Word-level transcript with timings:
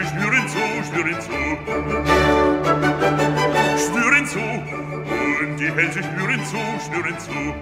Menschen 0.00 0.18
spüren 0.18 0.48
zu, 0.48 0.58
spüren 0.84 1.20
zu. 1.20 1.30
Spüren 3.76 4.26
zu. 4.26 4.40
Und 4.40 5.56
die 5.58 5.72
Hälse 5.72 6.02
spüren 6.02 6.44
zu, 6.46 6.58
spüren 6.86 7.18
zu. 7.18 7.54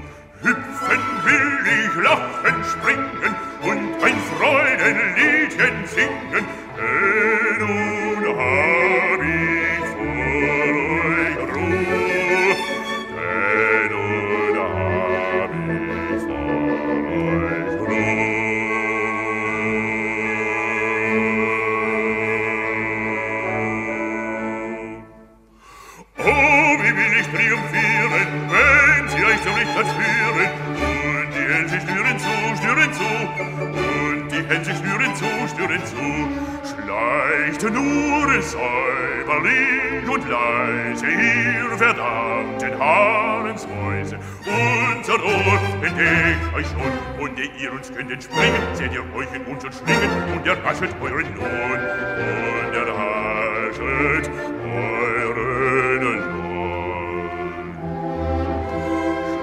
In 49.34 49.44
uns 49.46 49.62
schon 49.62 49.72
schlingen, 49.72 50.10
und 50.34 50.46
ihr 50.46 50.56
raschelt 50.64 50.94
euren 51.00 51.34
Lohn, 51.36 51.80
und 52.18 52.72
ihr 52.74 52.86
raschelt 52.86 54.30
euren 54.64 56.02
Lohn. 56.02 56.58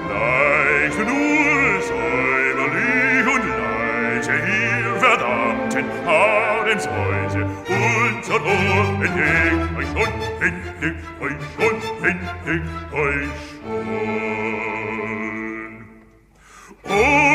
Schleicht 0.06 0.98
nur 0.98 1.80
säuberlich 1.82 3.26
und 3.34 3.44
leise, 3.58 4.34
ihr 4.34 4.94
verdammten 4.98 5.86
Haremshäuse. 6.06 7.42
Unser 7.68 8.40
Ohr 8.44 8.86
entdeckt 9.04 9.72
euch 9.78 9.88
schon, 9.88 10.12
entdeckt 10.40 11.04
euch 11.20 11.40
schon, 11.54 11.76
entdeckt 12.02 12.92
euch 12.92 13.34
schon. 13.60 13.96
Oh, 16.88 17.25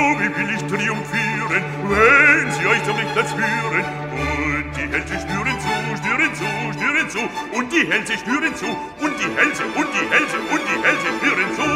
will 0.41 0.55
ich 0.55 0.63
triumphieren, 0.65 1.63
wenn 1.85 2.51
sie 2.51 2.65
euch 2.65 2.83
zum 2.83 2.97
Lichtplatz 2.97 3.31
führen. 3.33 3.85
Und 4.11 4.65
die 4.75 4.87
Hälse 4.89 5.15
schnüren 5.21 5.57
zu, 5.61 5.73
schnüren 6.01 6.33
zu, 6.33 6.47
schnüren 6.73 7.09
zu. 7.09 7.21
Und 7.57 7.71
die 7.71 7.85
Hälse 7.85 8.13
schnüren 8.17 8.55
zu. 8.55 8.65
Und 8.65 9.13
die 9.19 9.29
Hälse, 9.37 9.63
und 9.75 9.89
die 9.93 10.05
Hälse, 10.09 10.37
und 10.53 10.63
die 10.65 10.79
Hälse 10.81 11.07
schnüren 11.19 11.49
zu. 11.53 11.67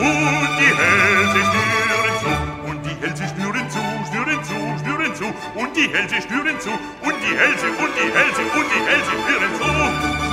Und 0.00 0.50
die 0.58 0.72
Hälse 0.80 1.40
schnüren 1.48 2.16
zu. 2.22 2.30
Und 2.68 2.78
die 2.86 2.96
Hälse 3.02 3.24
schnüren 3.28 3.66
zu, 3.68 3.82
schnüren 4.08 4.40
zu, 4.44 4.56
schnüren 4.80 5.14
zu. 5.14 5.26
Und 5.60 5.76
die 5.76 5.88
Hälse 5.92 6.16
schnüren 6.24 6.60
zu. 6.60 6.70
Und 7.04 7.16
die 7.20 7.34
Hälse, 7.36 7.66
und 7.68 7.92
die 7.98 8.08
Hälse, 8.16 8.42
und 8.56 8.68
die 8.72 8.82
Hälse 8.88 9.12
schnüren 9.20 9.52
zu. 9.60 9.68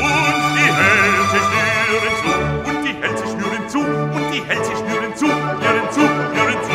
Und 0.05 0.47
die 0.55 0.71
Hälse 0.79 1.37
schnüren 1.43 2.15
zu. 2.23 2.31
Und 2.71 2.79
die 2.85 2.95
Hälse 3.01 3.25
schnüren 3.27 3.65
zu. 3.67 3.79
Und 4.15 4.27
die 4.31 4.43
Hälse 4.47 4.71
schnüren 4.79 5.13
zu, 5.15 5.27
schnüren 5.27 5.87
zu, 5.91 6.01
schnüren 6.01 6.63
zu. 6.63 6.74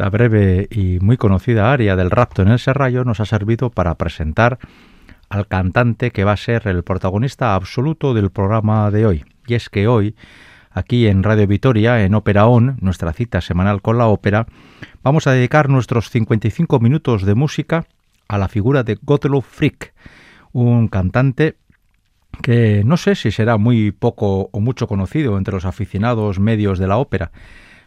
Esta 0.00 0.08
breve 0.08 0.66
y 0.70 0.98
muy 1.00 1.18
conocida 1.18 1.74
área 1.74 1.94
del 1.94 2.10
rapto 2.10 2.40
en 2.40 2.48
el 2.48 2.58
serrallo 2.58 3.04
nos 3.04 3.20
ha 3.20 3.26
servido 3.26 3.68
para 3.68 3.96
presentar 3.96 4.58
al 5.28 5.46
cantante 5.46 6.10
que 6.10 6.24
va 6.24 6.32
a 6.32 6.38
ser 6.38 6.66
el 6.68 6.82
protagonista 6.84 7.54
absoluto 7.54 8.14
del 8.14 8.30
programa 8.30 8.90
de 8.90 9.04
hoy. 9.04 9.24
Y 9.46 9.52
es 9.52 9.68
que 9.68 9.88
hoy, 9.88 10.16
aquí 10.70 11.06
en 11.06 11.22
Radio 11.22 11.46
Vitoria, 11.46 12.02
en 12.02 12.14
Ópera 12.14 12.46
On, 12.46 12.78
nuestra 12.80 13.12
cita 13.12 13.42
semanal 13.42 13.82
con 13.82 13.98
la 13.98 14.06
ópera, 14.06 14.46
vamos 15.02 15.26
a 15.26 15.32
dedicar 15.32 15.68
nuestros 15.68 16.08
55 16.08 16.80
minutos 16.80 17.26
de 17.26 17.34
música 17.34 17.84
a 18.26 18.38
la 18.38 18.48
figura 18.48 18.84
de 18.84 18.98
Gottlob 19.02 19.44
Frick, 19.44 19.92
un 20.52 20.88
cantante 20.88 21.56
que 22.40 22.84
no 22.86 22.96
sé 22.96 23.16
si 23.16 23.32
será 23.32 23.58
muy 23.58 23.92
poco 23.92 24.48
o 24.50 24.60
mucho 24.60 24.86
conocido 24.86 25.36
entre 25.36 25.52
los 25.52 25.66
aficionados 25.66 26.40
medios 26.40 26.78
de 26.78 26.86
la 26.86 26.96
ópera, 26.96 27.32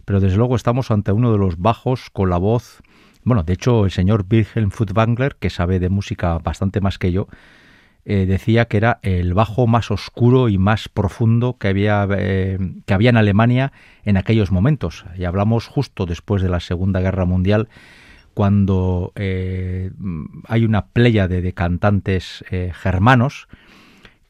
pero 0.05 0.19
desde 0.19 0.37
luego 0.37 0.55
estamos 0.55 0.91
ante 0.91 1.11
uno 1.11 1.31
de 1.31 1.37
los 1.37 1.57
bajos 1.57 2.09
con 2.11 2.29
la 2.29 2.37
voz, 2.37 2.81
bueno, 3.23 3.43
de 3.43 3.53
hecho 3.53 3.85
el 3.85 3.91
señor 3.91 4.25
Wilhelm 4.29 4.71
Furtwängler, 4.71 5.35
que 5.35 5.49
sabe 5.49 5.79
de 5.79 5.89
música 5.89 6.37
bastante 6.39 6.81
más 6.81 6.97
que 6.97 7.11
yo, 7.11 7.27
eh, 8.05 8.25
decía 8.25 8.65
que 8.65 8.75
era 8.75 8.99
el 9.01 9.33
bajo 9.33 9.65
más 9.65 9.89
oscuro 9.89 10.49
y 10.49 10.57
más 10.57 10.89
profundo 10.89 11.57
que 11.57 11.69
había, 11.69 12.05
eh, 12.17 12.59
que 12.85 12.93
había 12.93 13.11
en 13.11 13.17
Alemania 13.17 13.71
en 14.03 14.17
aquellos 14.17 14.51
momentos. 14.51 15.05
Y 15.17 15.23
hablamos 15.23 15.67
justo 15.67 16.05
después 16.05 16.41
de 16.41 16.49
la 16.49 16.59
Segunda 16.59 16.99
Guerra 16.99 17.23
Mundial, 17.23 17.69
cuando 18.33 19.13
eh, 19.15 19.91
hay 20.47 20.65
una 20.65 20.87
pléyade 20.87 21.41
de 21.41 21.53
cantantes 21.53 22.43
germanos 22.73 23.47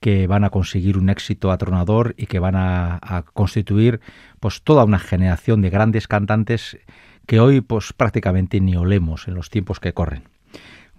que 0.03 0.27
van 0.27 0.43
a 0.43 0.49
conseguir 0.49 0.97
un 0.97 1.09
éxito 1.09 1.49
atronador 1.49 2.13
y 2.17 2.25
que 2.25 2.37
van 2.37 2.55
a, 2.57 3.23
constituir 3.33 4.01
pues 4.43 4.61
toda 4.61 4.83
una 4.83 4.99
generación 4.99 5.61
de 5.61 5.69
grandes 5.69 6.09
cantantes 6.09 6.77
que 7.25 7.39
hoy 7.39 7.61
pues 7.61 7.93
prácticamente 7.93 8.59
ni 8.59 8.75
olemos 8.75 9.29
en 9.29 9.35
los 9.35 9.49
tiempos 9.49 9.79
que 9.79 9.93
corren. 9.93 10.23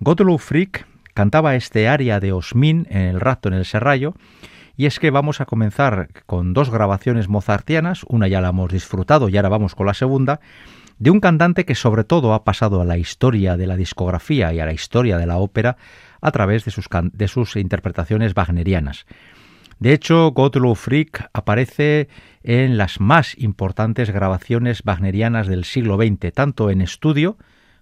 Gottlob 0.00 0.38
Frick 0.38 0.86
cantaba 1.12 1.54
este 1.54 1.86
aria 1.86 2.20
de 2.20 2.32
Osmin 2.32 2.86
en 2.88 3.02
el 3.02 3.20
rapto 3.20 3.50
en 3.50 3.54
el 3.54 3.66
serrallo 3.66 4.14
y 4.78 4.86
es 4.86 4.98
que 4.98 5.10
vamos 5.10 5.42
a 5.42 5.44
comenzar 5.44 6.08
con 6.24 6.54
dos 6.54 6.70
grabaciones 6.70 7.28
mozartianas, 7.28 8.06
una 8.08 8.28
ya 8.28 8.40
la 8.40 8.48
hemos 8.48 8.72
disfrutado 8.72 9.28
y 9.28 9.36
ahora 9.36 9.50
vamos 9.50 9.74
con 9.74 9.88
la 9.88 9.94
segunda, 9.94 10.40
de 10.98 11.10
un 11.10 11.20
cantante 11.20 11.66
que 11.66 11.74
sobre 11.74 12.04
todo 12.04 12.32
ha 12.32 12.44
pasado 12.44 12.80
a 12.80 12.86
la 12.86 12.96
historia 12.96 13.58
de 13.58 13.66
la 13.66 13.76
discografía 13.76 14.54
y 14.54 14.60
a 14.60 14.64
la 14.64 14.72
historia 14.72 15.18
de 15.18 15.26
la 15.26 15.36
ópera 15.36 15.76
a 16.22 16.30
través 16.30 16.64
de 16.64 17.28
sus 17.28 17.56
interpretaciones 17.56 18.32
wagnerianas. 18.34 19.04
De 19.84 19.92
hecho, 19.92 20.30
Gottlob 20.30 20.76
Frick 20.76 21.28
aparece 21.34 22.08
en 22.42 22.78
las 22.78 23.00
más 23.00 23.36
importantes 23.36 24.08
grabaciones 24.08 24.80
wagnerianas 24.82 25.46
del 25.46 25.64
siglo 25.64 25.98
XX, 25.98 26.32
tanto 26.32 26.70
en 26.70 26.80
estudio, 26.80 27.36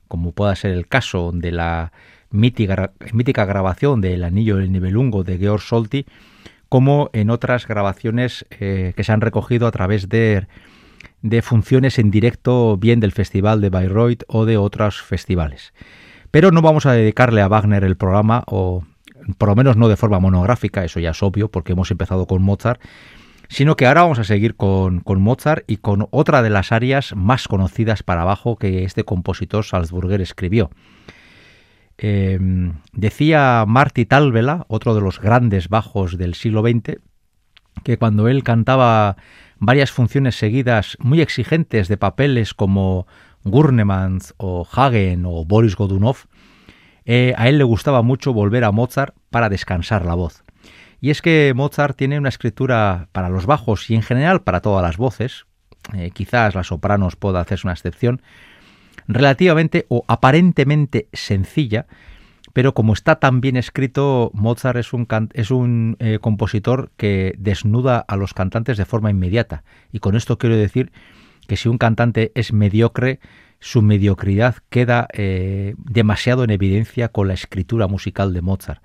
como 0.09 0.33
pueda 0.33 0.57
ser 0.57 0.73
el 0.73 0.89
caso 0.89 1.31
de 1.33 1.53
la 1.53 1.93
mítica, 2.33 2.91
mítica 3.13 3.45
grabación 3.45 4.01
del 4.01 4.25
Anillo 4.25 4.57
del 4.57 4.73
Nibelungo 4.73 5.23
de 5.23 5.39
Georg 5.39 5.63
Solti, 5.63 6.05
como 6.69 7.09
en 7.13 7.31
otras 7.31 7.69
grabaciones 7.69 8.47
eh, 8.51 8.95
que 8.97 9.05
se 9.05 9.13
han 9.13 9.21
recogido 9.21 9.69
a 9.69 9.71
través 9.71 10.09
de, 10.09 10.49
de 11.21 11.41
funciones 11.41 12.01
en 12.01 12.11
directo, 12.11 12.79
bien 12.79 12.99
del 12.99 13.13
Festival 13.13 13.61
de 13.61 13.71
Bayreuth 13.71 14.25
o 14.27 14.45
de 14.45 14.57
otros 14.57 15.01
festivales. 15.01 15.73
Pero 16.33 16.51
no 16.51 16.63
vamos 16.63 16.85
a 16.85 16.95
dedicarle 16.95 17.43
a 17.43 17.49
Wagner 17.49 17.85
el 17.85 17.97
programa, 17.97 18.43
o 18.49 18.83
por 19.39 19.49
lo 19.49 19.57
menos 19.57 19.77
no 19.77 19.89
de 19.89 19.97
forma 19.97 20.21
monográfica, 20.21 20.85
eso 20.85 21.01
ya 21.01 21.11
es 21.11 21.23
obvio, 21.23 21.51
porque 21.51 21.73
hemos 21.73 21.91
empezado 21.91 22.27
con 22.27 22.43
Mozart, 22.43 22.81
sino 23.49 23.77
que 23.77 23.87
ahora 23.87 24.03
vamos 24.03 24.19
a 24.19 24.25
seguir 24.25 24.57
con, 24.57 25.01
con 25.01 25.21
Mozart 25.21 25.65
y 25.71 25.77
con 25.77 26.09
otra 26.11 26.43
de 26.43 26.51
las 26.51 26.73
áreas 26.73 27.15
más 27.15 27.49
conocidas 27.49 28.03
para 28.03 28.23
abajo 28.23 28.57
que 28.57 28.85
este 28.85 29.05
compositor 29.05 29.65
Salzburger 29.65 30.21
escribió. 30.21 30.71
Eh, 31.99 32.39
decía 32.93 33.65
Marty 33.69 34.07
Talvela, 34.07 34.65
otro 34.69 34.95
de 34.95 35.03
los 35.03 35.21
grandes 35.21 35.69
bajos 35.69 36.17
del 36.17 36.35
siglo 36.35 36.63
XX, 36.63 36.99
que 37.85 37.99
cuando 37.99 38.29
él 38.29 38.43
cantaba 38.43 39.17
varias 39.59 39.93
funciones 39.93 40.37
seguidas 40.37 40.97
muy 41.01 41.21
exigentes 41.21 41.89
de 41.89 41.97
papeles 41.97 42.55
como 42.55 43.07
Gurnemans 43.45 44.35
o 44.37 44.67
Hagen 44.71 45.25
o 45.27 45.45
Boris 45.45 45.77
Godunov, 45.77 46.17
eh, 47.05 47.35
a 47.37 47.49
él 47.49 47.59
le 47.59 47.65
gustaba 47.65 48.03
mucho 48.03 48.33
volver 48.33 48.65
a 48.65 48.73
Mozart 48.73 49.15
para 49.33 49.49
descansar 49.49 50.07
la 50.07 50.15
voz. 50.15 50.45
Y 51.01 51.11
es 51.11 51.21
que 51.21 51.53
Mozart 51.57 51.97
tiene 51.97 52.17
una 52.17 52.29
escritura 52.29 53.09
para 53.11 53.29
los 53.29 53.45
bajos 53.47 53.91
y 53.91 53.97
en 53.97 54.03
general 54.03 54.43
para 54.43 54.61
todas 54.61 54.85
las 54.85 54.97
voces, 54.97 55.47
eh, 55.93 56.13
quizás 56.15 56.55
las 56.55 56.69
sopranos 56.69 57.17
pueda 57.17 57.41
hacerse 57.41 57.67
una 57.67 57.75
excepción, 57.75 58.23
relativamente 59.09 59.85
o 59.89 60.05
aparentemente 60.07 61.09
sencilla, 61.13 61.87
pero 62.53 62.75
como 62.75 62.93
está 62.93 63.17
tan 63.17 63.41
bien 63.41 63.57
escrito, 63.57 64.31
Mozart 64.35 64.79
es 64.79 64.93
un, 64.93 65.09
es 65.33 65.51
un 65.51 65.97
eh, 65.99 66.19
compositor 66.21 66.93
que 66.97 67.35
desnuda 67.39 68.05
a 68.07 68.17
los 68.17 68.35
cantantes 68.35 68.77
de 68.77 68.85
forma 68.85 69.11
inmediata. 69.11 69.65
Y 69.91 70.01
con 70.01 70.17
esto 70.17 70.39
quiero 70.39 70.57
decir 70.57 70.93
que 71.49 71.57
si 71.57 71.69
un 71.69 71.79
cantante 71.79 72.31
es 72.35 72.53
mediocre, 72.53 73.21
su 73.59 73.81
mediocridad 73.81 74.57
queda 74.69 75.09
eh, 75.13 75.75
demasiado 75.79 76.45
en 76.45 76.51
evidencia 76.51 77.09
con 77.09 77.29
la 77.29 77.35
escritura 77.35 77.87
musical 77.87 78.35
de 78.35 78.43
Mozart. 78.43 78.83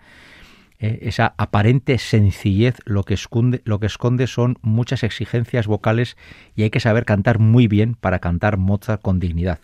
Eh, 0.80 1.00
esa 1.04 1.34
aparente 1.38 1.98
sencillez 1.98 2.76
lo 2.86 3.04
que, 3.04 3.16
esconde, 3.16 3.62
lo 3.66 3.80
que 3.80 3.88
esconde 3.88 4.28
son 4.28 4.60
muchas 4.62 5.04
exigencias 5.04 5.66
vocales 5.66 6.18
y 6.56 6.64
hay 6.64 6.70
que 6.70 6.80
saber 6.80 7.04
cantar 7.04 7.40
muy 7.40 7.68
bien 7.68 7.96
para 7.96 8.20
cantar 8.20 8.58
Mozart 8.58 9.02
con 9.02 9.20
dignidad. 9.20 9.60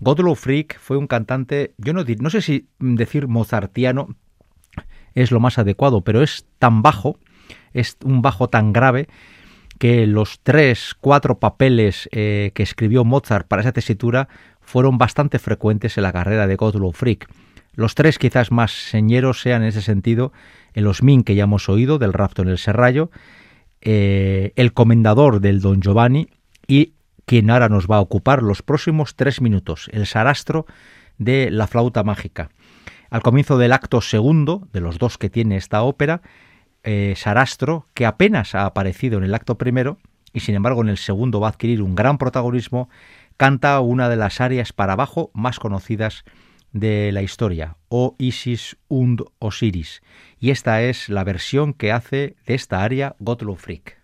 Gottlob 0.00 0.36
Frick 0.36 0.78
fue 0.80 0.96
un 0.96 1.06
cantante, 1.06 1.74
yo 1.78 1.92
no, 1.92 2.30
sé 2.30 2.40
si 2.40 2.66
decir 2.78 3.28
mozartiano 3.28 4.16
es 5.14 5.30
lo 5.30 5.40
más 5.40 5.58
adecuado, 5.58 6.00
pero 6.00 6.22
es 6.22 6.46
tan 6.58 6.82
bajo, 6.82 7.18
es 7.72 7.96
un 8.02 8.22
bajo 8.22 8.48
tan 8.48 8.72
grave 8.72 9.08
que 9.78 10.06
los 10.06 10.40
tres, 10.42 10.96
cuatro 10.98 11.38
papeles 11.38 12.08
eh, 12.12 12.50
que 12.54 12.62
escribió 12.62 13.04
Mozart 13.04 13.46
para 13.46 13.62
esa 13.62 13.72
tesitura 13.72 14.28
fueron 14.60 14.98
bastante 14.98 15.38
frecuentes 15.38 15.96
en 15.96 16.02
la 16.02 16.12
carrera 16.12 16.46
de 16.46 16.56
Gottlob 16.56 16.94
Frick. 16.94 17.28
Los 17.72 17.94
tres 17.94 18.18
quizás 18.18 18.50
más 18.50 18.72
señeros 18.72 19.40
sean 19.40 19.62
en 19.62 19.68
ese 19.68 19.82
sentido 19.82 20.32
el 20.74 20.86
Osmin 20.86 21.22
que 21.22 21.34
ya 21.34 21.44
hemos 21.44 21.68
oído 21.68 21.98
del 21.98 22.12
rapto 22.12 22.42
en 22.42 22.48
el 22.48 22.58
Serrallo, 22.58 23.10
eh, 23.80 24.52
el 24.56 24.72
comendador 24.72 25.40
del 25.40 25.60
Don 25.60 25.80
Giovanni 25.80 26.28
y 26.66 26.94
quien 27.24 27.50
ahora 27.50 27.68
nos 27.68 27.86
va 27.86 27.96
a 27.96 28.00
ocupar 28.00 28.42
los 28.42 28.62
próximos 28.62 29.14
tres 29.14 29.40
minutos, 29.40 29.88
el 29.92 30.06
sarastro 30.06 30.66
de 31.18 31.50
la 31.50 31.66
flauta 31.66 32.02
mágica. 32.02 32.50
Al 33.08 33.22
comienzo 33.22 33.58
del 33.58 33.72
acto 33.72 34.00
segundo, 34.00 34.68
de 34.72 34.80
los 34.80 34.98
dos 34.98 35.18
que 35.18 35.30
tiene 35.30 35.56
esta 35.56 35.82
ópera, 35.82 36.22
eh, 36.82 37.14
Sarastro, 37.16 37.86
que 37.92 38.06
apenas 38.06 38.54
ha 38.54 38.64
aparecido 38.64 39.18
en 39.18 39.24
el 39.24 39.34
acto 39.34 39.58
primero, 39.58 39.98
y 40.32 40.40
sin 40.40 40.54
embargo 40.54 40.80
en 40.82 40.88
el 40.88 40.96
segundo 40.96 41.40
va 41.40 41.48
a 41.48 41.50
adquirir 41.50 41.82
un 41.82 41.94
gran 41.94 42.18
protagonismo, 42.18 42.88
canta 43.36 43.80
una 43.80 44.08
de 44.08 44.16
las 44.16 44.40
arias 44.40 44.72
para 44.72 44.94
abajo 44.94 45.30
más 45.34 45.58
conocidas 45.58 46.24
de 46.72 47.12
la 47.12 47.22
historia, 47.22 47.76
O 47.88 48.16
Isis 48.18 48.76
und 48.88 49.22
Osiris, 49.38 50.02
y 50.38 50.50
esta 50.50 50.82
es 50.82 51.08
la 51.08 51.24
versión 51.24 51.74
que 51.74 51.92
hace 51.92 52.36
de 52.46 52.54
esta 52.54 52.82
aria 52.82 53.16
Gottlob 53.18 53.58
Frick. 53.58 53.99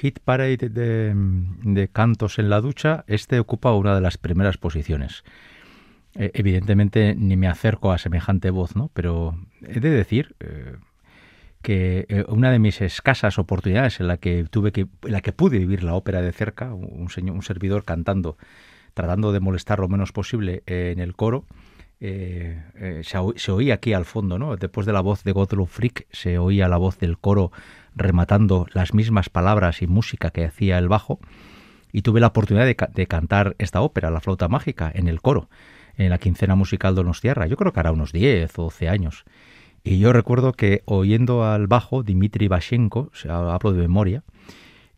Hit 0.00 0.18
parade 0.20 0.68
de, 0.68 1.88
cantos 1.92 2.38
en 2.38 2.50
la 2.50 2.60
ducha, 2.60 3.04
este 3.06 3.38
ocupa 3.38 3.72
una 3.72 3.94
de 3.94 4.00
las 4.00 4.18
primeras 4.18 4.58
posiciones. 4.58 5.24
Eh, 6.14 6.30
evidentemente 6.34 7.14
ni 7.14 7.36
me 7.36 7.48
acerco 7.48 7.92
a 7.92 7.98
semejante 7.98 8.50
voz, 8.50 8.76
¿no? 8.76 8.90
Pero 8.92 9.38
he 9.62 9.80
de 9.80 9.90
decir 9.90 10.34
eh, 10.40 10.76
que 11.62 12.04
eh, 12.08 12.24
una 12.28 12.50
de 12.50 12.58
mis 12.58 12.82
escasas 12.82 13.38
oportunidades 13.38 13.98
en 14.00 14.08
la 14.08 14.18
que 14.18 14.44
tuve 14.44 14.72
que, 14.72 14.82
en 14.82 15.12
la 15.12 15.22
que 15.22 15.32
pude 15.32 15.58
vivir 15.58 15.84
la 15.84 15.94
ópera 15.94 16.20
de 16.20 16.32
cerca, 16.32 16.74
un, 16.74 17.08
servidor 17.10 17.84
cantando, 17.84 18.36
tratando 18.92 19.32
de 19.32 19.40
molestar 19.40 19.78
lo 19.78 19.88
menos 19.88 20.12
posible 20.12 20.62
en 20.66 20.98
el 20.98 21.14
coro, 21.14 21.46
se, 21.98 22.62
se, 23.36 23.52
oía 23.52 23.74
aquí 23.74 23.92
al 23.92 24.04
fondo, 24.04 24.36
¿no? 24.36 24.56
Después 24.56 24.86
de 24.86 24.92
la 24.92 25.00
voz 25.00 25.22
de 25.22 25.30
Gottlob 25.30 25.68
Frick 25.68 26.08
se 26.10 26.36
oía 26.36 26.66
la 26.66 26.76
voz 26.76 26.98
del 26.98 27.16
coro 27.16 27.52
rematando 27.94 28.66
las 28.72 28.94
mismas 28.94 29.28
palabras 29.28 29.82
y 29.82 29.86
música 29.86 30.30
que 30.30 30.44
hacía 30.44 30.78
el 30.78 30.88
bajo. 30.88 31.18
y 31.94 32.02
tuve 32.02 32.20
la 32.20 32.28
oportunidad 32.28 32.64
de, 32.64 33.06
cantar 33.06 33.54
esta 33.58 33.82
ópera, 33.82 34.10
La 34.10 34.20
flauta 34.20 34.48
mágica, 34.48 34.90
en 34.94 35.08
el 35.08 35.20
coro, 35.20 35.50
en 35.98 36.08
la 36.08 36.16
quincena 36.16 36.54
musical 36.54 36.94
Donostiarra. 36.94 37.46
Yo 37.46 37.56
creo 37.56 37.74
que 37.74 37.80
hará 37.80 37.92
unos 37.92 38.12
10 38.12 38.58
o 38.58 38.62
12 38.62 38.88
años. 38.88 39.24
Y 39.84 39.98
yo 39.98 40.14
recuerdo 40.14 40.54
que 40.54 40.82
oyendo 40.86 41.44
al 41.44 41.66
bajo, 41.66 42.02
Dimitri 42.02 42.48
Bashenko, 42.48 43.10
hablo 43.28 43.72
de 43.72 43.80
memoria, 43.82 44.22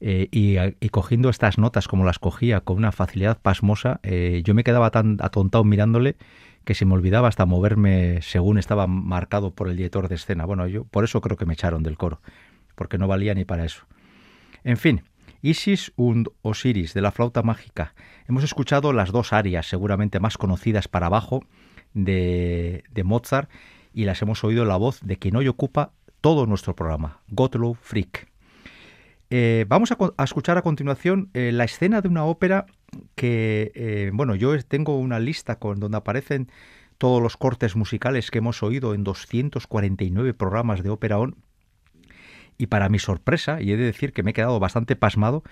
eh, 0.00 0.28
y, 0.30 0.88
cogiendo 0.90 1.30
estas 1.30 1.56
notas 1.56 1.88
como 1.88 2.04
las 2.04 2.18
cogía 2.18 2.60
con 2.60 2.76
una 2.76 2.92
facilidad 2.92 3.38
pasmosa, 3.40 4.00
eh, 4.02 4.42
yo 4.44 4.54
me 4.54 4.62
quedaba 4.62 4.90
tan 4.90 5.16
atontado 5.20 5.64
mirándole 5.64 6.16
que 6.64 6.74
se 6.74 6.84
me 6.84 6.94
olvidaba 6.94 7.28
hasta 7.28 7.46
moverme 7.46 8.20
según 8.20 8.58
estaba 8.58 8.86
marcado 8.86 9.52
por 9.52 9.68
el 9.68 9.76
director 9.76 10.08
de 10.08 10.16
escena. 10.16 10.44
Bueno, 10.44 10.66
yo 10.66 10.84
por 10.84 11.04
eso 11.04 11.20
creo 11.22 11.36
que 11.36 11.46
me 11.46 11.54
echaron 11.54 11.82
del 11.82 11.96
coro, 11.96 12.20
porque 12.74 12.98
no 12.98 13.08
valía 13.08 13.34
ni 13.34 13.44
para 13.44 13.64
eso. 13.64 13.86
En 14.62 14.76
fin, 14.76 15.02
Isis 15.42 15.92
und 15.96 16.28
Osiris 16.40 16.94
de 16.94 17.02
la 17.02 17.12
flauta 17.12 17.42
mágica. 17.42 17.94
Hemos 18.26 18.44
escuchado 18.44 18.94
las 18.94 19.12
dos 19.12 19.34
arias 19.34 19.68
seguramente 19.68 20.18
más 20.18 20.38
conocidas 20.38 20.88
para 20.88 21.06
abajo 21.06 21.44
de, 21.92 22.82
Mozart 23.04 23.50
y 23.92 24.04
las 24.06 24.22
hemos 24.22 24.42
oído 24.42 24.62
en 24.62 24.68
la 24.68 24.76
voz 24.76 25.00
de 25.02 25.18
quien 25.18 25.36
hoy 25.36 25.48
ocupa 25.48 25.92
todo 26.22 26.46
nuestro 26.46 26.74
programa, 26.74 27.20
Gottlob 27.28 27.76
Frick. 27.76 28.26
Eh, 29.28 29.66
vamos 29.68 29.92
a, 29.92 30.24
escuchar 30.24 30.56
a 30.56 30.62
continuación 30.62 31.28
eh, 31.34 31.50
la 31.52 31.64
escena 31.64 32.00
de 32.00 32.08
una 32.08 32.24
ópera 32.24 32.64
que, 33.14 33.72
eh, 33.74 34.10
bueno, 34.14 34.34
yo 34.34 34.58
tengo 34.64 34.98
una 34.98 35.18
lista 35.18 35.58
con 35.58 35.78
donde 35.78 35.98
aparecen 35.98 36.48
todos 36.96 37.22
los 37.22 37.36
cortes 37.36 37.76
musicales 37.76 38.30
que 38.30 38.38
hemos 38.38 38.62
oído 38.62 38.94
en 38.94 39.04
249 39.04 40.32
programas 40.32 40.82
de 40.82 40.90
ópera 40.90 41.18
on 41.18 41.36
y 42.58 42.66
para 42.66 42.88
mi 42.88 42.98
sorpresa, 42.98 43.60
y 43.60 43.72
he 43.72 43.76
de 43.76 43.84
decir 43.84 44.12
que 44.12 44.22
me 44.22 44.30
he 44.30 44.34
quedado 44.34 44.60
bastante 44.60 44.96
pasmado, 44.96 45.42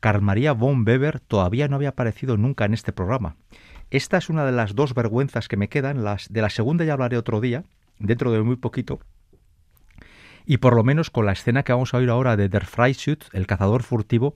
Carl 0.00 0.22
Maria 0.22 0.52
von 0.52 0.86
Weber 0.86 1.20
todavía 1.20 1.68
no 1.68 1.76
había 1.76 1.90
aparecido 1.90 2.36
nunca 2.36 2.64
en 2.64 2.74
este 2.74 2.92
programa. 2.92 3.36
Esta 3.90 4.18
es 4.18 4.28
una 4.28 4.44
de 4.44 4.52
las 4.52 4.74
dos 4.74 4.94
vergüenzas 4.94 5.48
que 5.48 5.56
me 5.56 5.68
quedan, 5.68 6.04
las 6.04 6.32
de 6.32 6.42
la 6.42 6.50
segunda 6.50 6.84
ya 6.84 6.94
hablaré 6.94 7.16
otro 7.16 7.40
día, 7.40 7.64
dentro 7.98 8.32
de 8.32 8.42
muy 8.42 8.56
poquito. 8.56 9.00
Y 10.46 10.58
por 10.58 10.74
lo 10.74 10.84
menos 10.84 11.10
con 11.10 11.26
la 11.26 11.32
escena 11.32 11.62
que 11.62 11.72
vamos 11.72 11.92
a 11.92 11.98
oír 11.98 12.08
ahora 12.08 12.36
de 12.36 12.48
Der 12.48 12.66
Freischütz, 12.66 13.28
el 13.32 13.46
cazador 13.46 13.82
furtivo, 13.82 14.34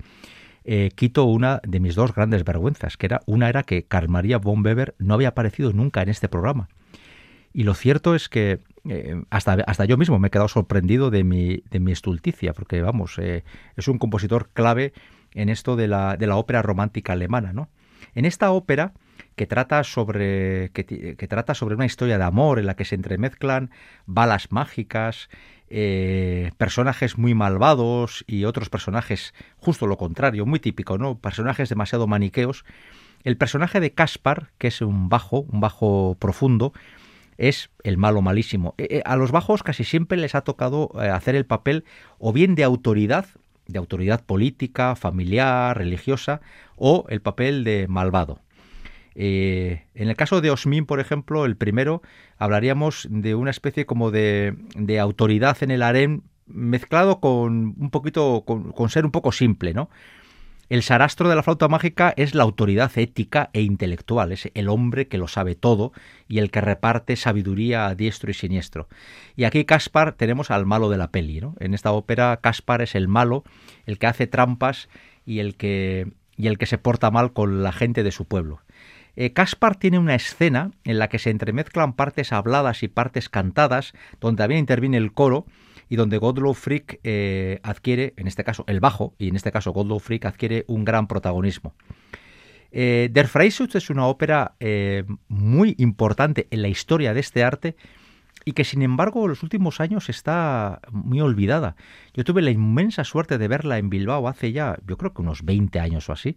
eh, 0.64 0.90
quito 0.94 1.24
una 1.24 1.60
de 1.62 1.80
mis 1.80 1.94
dos 1.94 2.14
grandes 2.14 2.44
vergüenzas, 2.44 2.96
que 2.96 3.06
era 3.06 3.20
una 3.26 3.48
era 3.48 3.62
que 3.62 3.84
Carl 3.84 4.08
Maria 4.08 4.38
von 4.38 4.64
Weber 4.64 4.94
no 4.98 5.14
había 5.14 5.28
aparecido 5.28 5.72
nunca 5.72 6.02
en 6.02 6.08
este 6.08 6.28
programa. 6.28 6.68
Y 7.52 7.62
lo 7.62 7.74
cierto 7.74 8.14
es 8.14 8.28
que 8.28 8.60
eh, 8.88 9.22
hasta, 9.30 9.54
hasta 9.66 9.84
yo 9.84 9.96
mismo 9.96 10.18
me 10.18 10.28
he 10.28 10.30
quedado 10.30 10.48
sorprendido 10.48 11.10
de 11.10 11.24
mi, 11.24 11.62
de 11.70 11.80
mi 11.80 11.92
estulticia, 11.92 12.52
porque 12.52 12.82
vamos, 12.82 13.18
eh, 13.18 13.44
es 13.76 13.88
un 13.88 13.98
compositor 13.98 14.50
clave 14.52 14.92
en 15.32 15.48
esto 15.48 15.76
de 15.76 15.88
la, 15.88 16.16
de 16.16 16.26
la 16.26 16.36
ópera 16.36 16.62
romántica 16.62 17.14
alemana, 17.14 17.52
¿no? 17.52 17.70
En 18.14 18.24
esta 18.26 18.52
ópera, 18.52 18.92
que 19.36 19.46
trata, 19.46 19.82
sobre, 19.84 20.70
que, 20.70 21.26
trata 21.28 21.54
sobre 21.54 21.74
una 21.74 21.86
historia 21.86 22.18
de 22.18 22.24
amor 22.24 22.58
en 22.58 22.66
la 22.66 22.76
que 22.76 22.84
se 22.84 22.94
entremezclan 22.94 23.70
balas 24.06 24.52
mágicas, 24.52 25.28
eh, 25.68 26.52
personajes 26.56 27.18
muy 27.18 27.34
malvados 27.34 28.24
y 28.28 28.44
otros 28.44 28.68
personajes 28.68 29.34
justo 29.56 29.86
lo 29.86 29.96
contrario, 29.96 30.46
muy 30.46 30.60
típico, 30.60 30.98
¿no? 30.98 31.18
Personajes 31.18 31.68
demasiado 31.68 32.06
maniqueos. 32.06 32.64
El 33.24 33.36
personaje 33.36 33.80
de 33.80 33.92
Caspar, 33.92 34.50
que 34.58 34.68
es 34.68 34.82
un 34.82 35.08
bajo, 35.08 35.40
un 35.40 35.60
bajo 35.60 36.16
profundo, 36.20 36.72
es 37.38 37.70
el 37.82 37.96
malo 37.96 38.22
malísimo. 38.22 38.74
Eh, 38.78 38.88
eh, 38.90 39.02
a 39.04 39.16
los 39.16 39.32
bajos 39.32 39.62
casi 39.62 39.84
siempre 39.84 40.18
les 40.18 40.34
ha 40.34 40.42
tocado 40.42 40.90
eh, 41.00 41.08
hacer 41.08 41.34
el 41.34 41.46
papel 41.46 41.84
o 42.18 42.32
bien 42.32 42.54
de 42.54 42.64
autoridad, 42.64 43.26
de 43.66 43.78
autoridad 43.78 44.24
política, 44.24 44.94
familiar, 44.96 45.76
religiosa, 45.76 46.40
o 46.76 47.06
el 47.08 47.20
papel 47.20 47.64
de 47.64 47.86
malvado. 47.88 48.40
en 49.14 49.78
el 49.94 50.16
caso 50.16 50.40
de 50.40 50.50
Osmin, 50.50 50.86
por 50.86 50.98
ejemplo, 51.00 51.44
el 51.46 51.56
primero, 51.56 52.02
hablaríamos 52.36 53.06
de 53.10 53.34
una 53.34 53.50
especie 53.50 53.86
como 53.86 54.10
de, 54.10 54.54
de 54.74 54.98
autoridad 54.98 55.56
en 55.62 55.70
el 55.70 55.82
harén 55.82 56.24
mezclado 56.46 57.20
con 57.20 57.74
un 57.78 57.90
poquito, 57.90 58.44
con 58.44 58.88
ser 58.90 59.04
un 59.04 59.12
poco 59.12 59.32
simple, 59.32 59.72
¿no? 59.72 59.88
El 60.68 60.82
sarastro 60.82 61.28
de 61.28 61.36
la 61.36 61.42
flauta 61.42 61.68
mágica 61.68 62.14
es 62.16 62.34
la 62.34 62.42
autoridad 62.42 62.90
ética 62.96 63.50
e 63.52 63.60
intelectual, 63.60 64.32
es 64.32 64.50
el 64.54 64.68
hombre 64.68 65.08
que 65.08 65.18
lo 65.18 65.28
sabe 65.28 65.54
todo 65.54 65.92
y 66.26 66.38
el 66.38 66.50
que 66.50 66.62
reparte 66.62 67.16
sabiduría 67.16 67.86
a 67.86 67.94
diestro 67.94 68.30
y 68.30 68.34
siniestro. 68.34 68.88
Y 69.36 69.44
aquí 69.44 69.64
Caspar 69.64 70.12
tenemos 70.12 70.50
al 70.50 70.64
malo 70.64 70.88
de 70.88 70.96
la 70.96 71.10
peli. 71.10 71.40
¿no? 71.40 71.54
En 71.60 71.74
esta 71.74 71.92
ópera 71.92 72.38
Caspar 72.40 72.80
es 72.82 72.94
el 72.94 73.08
malo, 73.08 73.44
el 73.86 73.98
que 73.98 74.06
hace 74.06 74.26
trampas 74.26 74.88
y 75.26 75.40
el 75.40 75.56
que, 75.56 76.12
y 76.36 76.46
el 76.46 76.56
que 76.56 76.66
se 76.66 76.78
porta 76.78 77.10
mal 77.10 77.32
con 77.32 77.62
la 77.62 77.72
gente 77.72 78.02
de 78.02 78.12
su 78.12 78.24
pueblo. 78.24 78.60
Eh, 79.16 79.32
Caspar 79.32 79.76
tiene 79.76 79.98
una 79.98 80.14
escena 80.14 80.72
en 80.84 80.98
la 80.98 81.08
que 81.08 81.18
se 81.18 81.30
entremezclan 81.30 81.92
partes 81.92 82.32
habladas 82.32 82.82
y 82.82 82.88
partes 82.88 83.28
cantadas, 83.28 83.92
donde 84.20 84.42
también 84.42 84.58
interviene 84.60 84.96
el 84.96 85.12
coro, 85.12 85.46
y 85.94 85.96
donde 85.96 86.18
Godlow 86.18 86.54
Frick 86.54 86.98
eh, 87.04 87.60
adquiere, 87.62 88.14
en 88.16 88.26
este 88.26 88.42
caso, 88.42 88.64
el 88.66 88.80
bajo, 88.80 89.14
y 89.16 89.28
en 89.28 89.36
este 89.36 89.52
caso 89.52 89.70
Godlow 89.70 90.00
Frick 90.00 90.24
adquiere 90.24 90.64
un 90.66 90.84
gran 90.84 91.06
protagonismo. 91.06 91.72
Eh, 92.72 93.10
Der 93.12 93.28
Freischütz 93.28 93.76
es 93.76 93.90
una 93.90 94.06
ópera 94.08 94.56
eh, 94.58 95.04
muy 95.28 95.76
importante 95.78 96.48
en 96.50 96.62
la 96.62 96.68
historia 96.68 97.14
de 97.14 97.20
este 97.20 97.44
arte 97.44 97.76
y 98.44 98.54
que 98.54 98.64
sin 98.64 98.82
embargo 98.82 99.22
en 99.22 99.28
los 99.28 99.44
últimos 99.44 99.80
años 99.80 100.08
está 100.08 100.80
muy 100.90 101.20
olvidada. 101.20 101.76
Yo 102.12 102.24
tuve 102.24 102.42
la 102.42 102.50
inmensa 102.50 103.04
suerte 103.04 103.38
de 103.38 103.46
verla 103.46 103.78
en 103.78 103.88
Bilbao 103.88 104.26
hace 104.26 104.50
ya, 104.50 104.76
yo 104.88 104.98
creo 104.98 105.14
que 105.14 105.22
unos 105.22 105.44
20 105.44 105.78
años 105.78 106.08
o 106.08 106.12
así, 106.12 106.36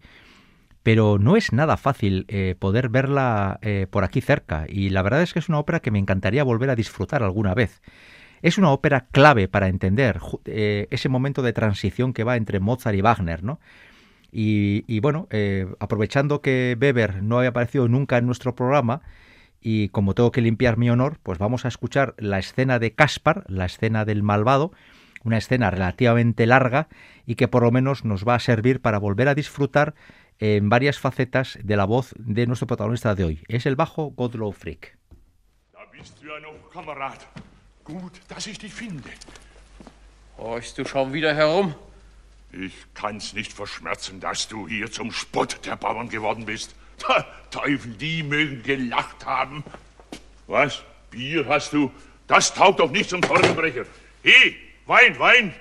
pero 0.83 1.17
no 1.17 1.35
es 1.35 1.51
nada 1.51 1.77
fácil 1.77 2.27
poder 2.59 2.89
verla 2.89 3.59
por 3.89 4.03
aquí 4.03 4.21
cerca 4.21 4.67
y 4.69 4.89
la 4.89 5.01
verdad 5.01 5.23
es 5.23 5.33
que 5.33 5.39
es 5.39 5.49
una 5.49 5.59
ópera 5.59 5.79
que 5.79 5.91
me 5.91 5.99
encantaría 5.99 6.43
volver 6.43 6.69
a 6.69 6.75
disfrutar 6.75 7.23
alguna 7.23 7.55
vez. 7.55 7.81
Es 8.47 8.57
una 8.57 8.71
ópera 8.71 9.07
clave 9.11 9.49
para 9.49 9.67
entender 9.67 10.21
eh, 10.45 10.87
ese 10.89 11.09
momento 11.09 11.41
de 11.41 11.51
transición 11.51 12.13
que 12.13 12.23
va 12.23 12.37
entre 12.37 12.61
Mozart 12.61 12.95
y 12.95 13.01
Wagner, 13.01 13.43
¿no? 13.43 13.59
Y, 14.31 15.01
bueno, 15.01 15.27
eh, 15.31 15.67
aprovechando 15.81 16.41
que 16.41 16.77
Weber 16.79 17.21
no 17.23 17.39
había 17.39 17.49
aparecido 17.49 17.89
nunca 17.89 18.17
en 18.17 18.25
nuestro 18.25 18.55
programa, 18.55 19.01
y 19.59 19.89
como 19.89 20.15
tengo 20.15 20.31
que 20.31 20.39
limpiar 20.39 20.77
mi 20.77 20.89
honor, 20.89 21.19
pues 21.23 21.39
vamos 21.39 21.65
a 21.65 21.67
escuchar 21.67 22.15
la 22.19 22.39
escena 22.39 22.79
de 22.79 22.93
Caspar, 22.93 23.43
la 23.49 23.65
escena 23.65 24.05
del 24.05 24.23
malvado, 24.23 24.71
una 25.25 25.37
escena 25.37 25.69
relativamente 25.69 26.45
larga 26.45 26.87
y 27.25 27.35
que 27.35 27.49
por 27.49 27.63
lo 27.63 27.71
menos 27.71 28.05
nos 28.05 28.25
va 28.25 28.35
a 28.35 28.39
servir 28.39 28.79
para 28.79 28.97
volver 28.97 29.27
a 29.27 29.35
disfrutar 29.35 29.93
en 30.39 30.69
varias 30.69 30.99
facetas 30.99 31.59
de 31.61 31.75
la 31.75 31.83
voz 31.83 32.15
de 32.17 32.47
nuestro 32.47 32.67
protagonista 32.67 33.13
de 33.13 33.25
hoy. 33.25 33.43
Es 33.49 33.65
el 33.65 33.75
bajo 33.75 34.11
Godlow 34.11 34.53
Frick. 34.53 34.97
Gut, 37.87 38.19
dass 38.27 38.47
ich 38.47 38.59
dich 38.59 38.73
finde. 38.73 39.09
Horchst 40.37 40.77
du 40.77 40.85
schon 40.85 41.13
wieder 41.13 41.33
herum? 41.33 41.73
Ich 42.51 42.73
kann's 42.93 43.31
nicht 43.31 43.53
verschmerzen, 43.53 44.19
dass 44.19 44.49
du 44.49 44.67
hier 44.67 44.91
zum 44.91 45.13
Spott 45.13 45.65
der 45.65 45.77
Bauern 45.77 46.09
geworden 46.09 46.45
bist. 46.45 46.75
Der 47.07 47.25
Teufel, 47.49 47.93
die 47.93 48.23
mögen 48.23 48.61
gelacht 48.61 49.25
haben. 49.25 49.63
Was? 50.47 50.83
Bier 51.11 51.45
hast 51.47 51.71
du? 51.71 51.89
Das 52.27 52.53
taugt 52.53 52.81
doch 52.81 52.91
nicht 52.91 53.09
zum 53.09 53.23
Zornbrecher. 53.23 53.85
He, 54.21 54.57
Wein, 54.85 55.17
Wein. 55.17 55.53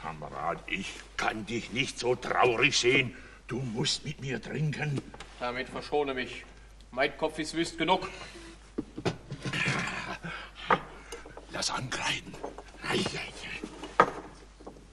Kamerad, 0.00 0.62
ich 0.68 0.92
kann 1.16 1.46
dich 1.46 1.72
nicht 1.72 1.98
so 1.98 2.14
traurig 2.14 2.78
sehen. 2.78 3.16
Du 3.48 3.56
musst 3.56 4.04
mit 4.04 4.20
mir 4.20 4.40
trinken. 4.40 5.02
Damit 5.40 5.68
verschone 5.68 6.14
mich. 6.14 6.44
Mein 6.92 7.16
Kopf 7.18 7.40
ist 7.40 7.54
wüst 7.54 7.76
genug. 7.76 8.06
Das 11.60 11.70
ankleiden. 11.72 12.34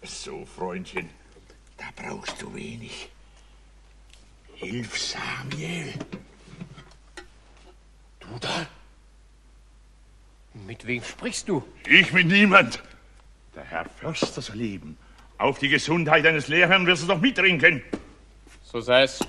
So, 0.03 0.45
Freundchen, 0.45 1.09
da 1.77 1.85
brauchst 1.95 2.41
du 2.41 2.53
wenig. 2.53 3.07
Hilf 4.55 4.97
Samuel. 4.99 5.93
Du 8.19 8.27
da? 8.41 8.67
Mit 10.65 10.85
wem 10.85 11.01
sprichst 11.01 11.47
du? 11.47 11.63
Ich 11.87 12.11
mit 12.11 12.27
niemand. 12.27 12.83
Der 13.55 13.63
Herr 13.63 13.85
Förster 13.85 14.41
soll 14.41 14.57
leben. 14.57 14.97
Auf 15.37 15.59
die 15.59 15.69
Gesundheit 15.69 16.25
deines 16.25 16.49
Lehrherrn 16.49 16.85
wirst 16.85 17.03
du 17.03 17.07
doch 17.07 17.21
mittrinken. 17.21 17.81
So 18.61 18.81
sei 18.81 19.03
es. 19.03 19.21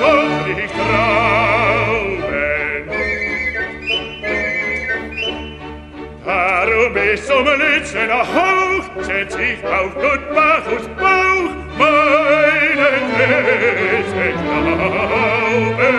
doch 0.00 0.46
nicht 0.46 0.74
rauben. 0.74 2.20
Darum 6.24 6.96
ist 6.96 7.30
um 7.30 7.44
Lützen 7.44 8.10
hoch, 8.10 8.84
setz 9.02 9.36
ich 9.36 9.64
auf 9.64 9.94
Gutbach 9.94 10.66
und 10.70 10.96
Bauch 10.96 11.52
meinen 11.78 13.04
Lützen 13.18 14.34
glauben, 14.70 15.90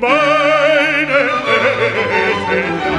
meinen 0.00 1.10
Lützen. 1.52 2.90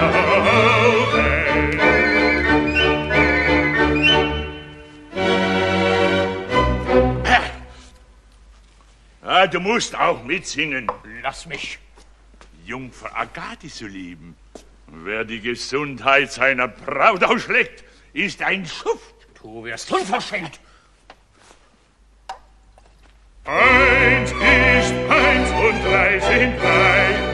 Ah, 9.23 9.45
du 9.45 9.59
musst 9.59 9.95
auch 9.95 10.23
mitsingen. 10.23 10.87
Lass 11.21 11.45
mich. 11.45 11.77
Jungfer 12.65 13.15
Agathe 13.15 13.67
zu 13.67 13.85
lieben. 13.85 14.35
Wer 14.87 15.25
die 15.25 15.39
Gesundheit 15.39 16.31
seiner 16.31 16.67
Braut 16.67 17.23
ausschlägt, 17.23 17.83
ist 18.13 18.41
ein 18.41 18.65
Schuft. 18.65 19.15
Du 19.41 19.63
wirst 19.63 19.91
unverschämt. 19.91 20.59
Eins 23.45 24.31
ist 24.31 24.93
eins 25.09 25.49
und 25.51 25.83
drei 25.85 26.19
sind 26.19 26.59
drei. 26.59 27.31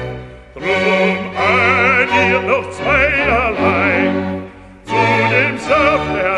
Drum 0.53 1.37
ein 1.37 2.31
ihr 2.31 2.41
noch 2.41 2.71
zweierlei 2.71 4.41
zu 4.85 4.95
dem 5.31 5.57
Saft 5.57 6.15
der 6.15 6.36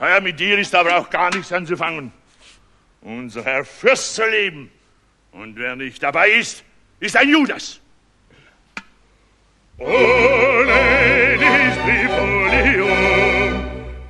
Ja, 0.00 0.20
mit 0.20 0.38
dir 0.38 0.58
ist 0.58 0.74
aber 0.74 0.96
auch 0.96 1.10
gar 1.10 1.34
nichts 1.34 1.52
anzufangen. 1.52 2.12
Unser 3.00 3.44
Herr 3.44 3.64
Fürst 3.64 4.14
zu 4.14 4.26
leben. 4.26 4.70
Und 5.32 5.56
wer 5.56 5.76
nicht 5.76 6.02
dabei 6.02 6.30
ist, 6.30 6.64
ist 7.00 7.16
ein 7.16 7.28
Judas. 7.28 7.80
Oh, 9.78 10.64
ladies, 10.66 11.76
Privolium, 11.84 12.88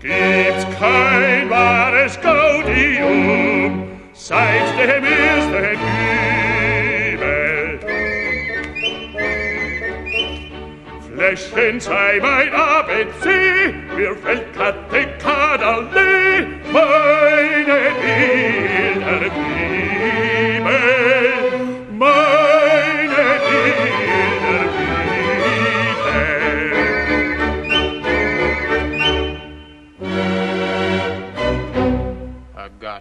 gibt's 0.01 0.65
kein 0.79 1.51
wahres 1.51 2.21
Gaudium, 2.21 4.01
seitdem 4.13 5.05
ist 5.05 5.51
der 5.51 5.77
Fläschchen 11.13 11.81
sei 11.81 12.21
mein 12.23 12.53
ABC, 12.53 13.75
mir 13.97 14.15
fällt 14.15 14.53
glatte 14.53 15.09
Kaderlee, 15.19 16.47
meine 16.73 17.91
Bilder 18.01 19.31
blieben. 19.31 20.96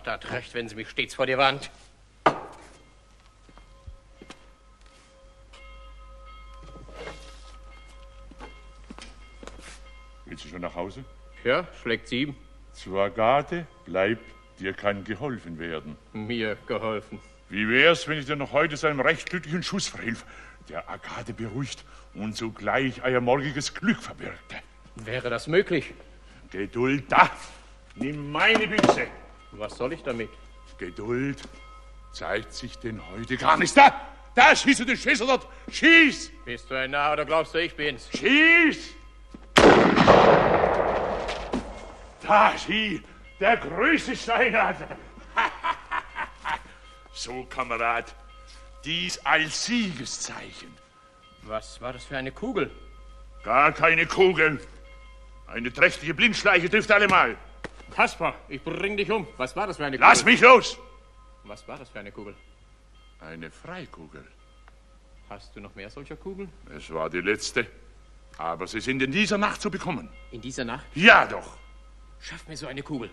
Agatha 0.07 0.27
hat 0.27 0.31
recht, 0.31 0.53
wenn 0.53 0.69
sie 0.69 0.75
mich 0.75 0.89
stets 0.89 1.15
vor 1.15 1.25
dir 1.25 1.37
warnt. 1.37 1.71
Willst 10.25 10.45
du 10.45 10.49
schon 10.49 10.61
nach 10.61 10.75
Hause? 10.75 11.03
Ja, 11.43 11.67
schlägt 11.81 12.07
sieben. 12.07 12.35
Zu 12.73 12.99
Agathe, 12.99 13.65
bleib, 13.85 14.19
dir 14.59 14.73
kann 14.73 15.03
geholfen 15.03 15.57
werden. 15.57 15.97
Mir 16.13 16.57
geholfen. 16.67 17.19
Wie 17.49 17.67
wär's, 17.69 18.07
wenn 18.07 18.19
ich 18.19 18.25
dir 18.25 18.35
noch 18.35 18.51
heute 18.51 18.77
seinem 18.77 18.99
recht 18.99 19.29
glücklichen 19.29 19.63
Schuss 19.63 19.87
verhilf, 19.87 20.25
der 20.69 20.89
Agathe 20.89 21.33
beruhigt 21.33 21.85
und 22.13 22.35
zugleich 22.35 23.03
euer 23.03 23.21
morgiges 23.21 23.73
Glück 23.73 24.01
verbirgte? 24.01 24.57
Wäre 24.95 25.29
das 25.29 25.47
möglich? 25.47 25.93
Geduld 26.51 27.11
da! 27.11 27.29
Nimm 27.95 28.31
meine 28.31 28.67
Büchse! 28.67 29.07
Was 29.57 29.77
soll 29.77 29.93
ich 29.93 30.03
damit? 30.03 30.29
Geduld 30.77 31.41
zeigt 32.11 32.53
sich 32.53 32.77
denn 32.77 33.01
heute 33.11 33.37
gar 33.37 33.57
nicht. 33.57 33.75
Da! 33.75 33.93
Da 34.33 34.53
schießt 34.53 34.81
du 34.81 34.85
den 34.85 34.97
Schüssel 34.97 35.27
dort! 35.27 35.47
Schieß! 35.71 36.31
Bist 36.43 36.69
du 36.69 36.75
ein 36.75 36.91
Narr 36.91 37.13
oder 37.13 37.25
glaubst 37.25 37.53
du, 37.53 37.59
ich 37.59 37.73
bin's? 37.73 38.09
Schieß! 38.17 38.93
Da, 42.21 42.53
sieh, 42.57 43.01
der 43.39 43.55
größte 43.57 44.15
Steinert. 44.15 44.77
so, 47.13 47.45
Kamerad, 47.45 48.13
dies 48.83 49.17
als 49.25 49.65
Siegeszeichen. 49.65 50.75
Was 51.43 51.79
war 51.79 51.93
das 51.93 52.03
für 52.03 52.17
eine 52.17 52.31
Kugel? 52.31 52.71
Gar 53.43 53.71
keine 53.71 54.05
Kugel. 54.05 54.59
Eine 55.47 55.71
trächtige 55.71 56.13
Blindschleiche 56.13 56.69
trifft 56.69 56.91
allemal. 56.91 57.37
Kaspar, 57.95 58.35
ich 58.49 58.61
bring 58.61 58.97
dich 58.97 59.09
um. 59.09 59.25
Was 59.37 59.55
war 59.55 59.67
das 59.67 59.77
für 59.77 59.85
eine 59.85 59.95
Kugel? 59.97 60.09
Lass 60.09 60.25
mich 60.25 60.41
los! 60.41 60.77
Was 61.45 61.65
war 61.65 61.77
das 61.77 61.89
für 61.89 61.99
eine 61.99 62.11
Kugel? 62.11 62.35
Eine 63.21 63.49
Freikugel. 63.49 64.25
Hast 65.29 65.55
du 65.55 65.61
noch 65.61 65.73
mehr 65.75 65.89
solcher 65.89 66.17
Kugeln? 66.17 66.51
Es 66.75 66.93
war 66.93 67.09
die 67.09 67.21
letzte. 67.21 67.65
Aber 68.37 68.67
sie 68.67 68.81
sind 68.81 69.01
in 69.01 69.13
dieser 69.13 69.37
Nacht 69.37 69.61
zu 69.61 69.71
bekommen. 69.71 70.09
In 70.31 70.41
dieser 70.41 70.65
Nacht? 70.65 70.85
Ja, 70.93 71.25
doch. 71.25 71.55
Schaff 72.19 72.45
mir 72.49 72.57
so 72.57 72.67
eine 72.67 72.83
Kugel. 72.83 73.09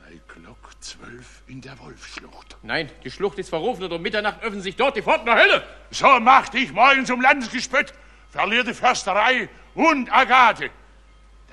Sei 0.00 0.20
Glock 0.26 0.70
zwölf 0.80 1.42
in 1.46 1.60
der 1.60 1.78
Wolfsschlucht. 1.78 2.56
Nein, 2.64 2.90
die 3.04 3.12
Schlucht 3.12 3.38
ist 3.38 3.48
verrufen 3.48 3.84
und 3.84 3.92
um 3.92 4.02
Mitternacht 4.02 4.42
öffnen 4.42 4.60
sich 4.60 4.74
dort 4.74 4.96
die 4.96 5.02
Pforten 5.02 5.26
der 5.26 5.36
Hölle. 5.36 5.64
So 5.92 6.18
mach 6.18 6.48
dich 6.48 6.72
morgen 6.72 7.06
zum 7.06 7.20
Landesgespött, 7.20 7.94
verlier 8.30 8.64
die 8.64 8.74
Försterei 8.74 9.48
und 9.76 10.12
Agathe. 10.12 10.70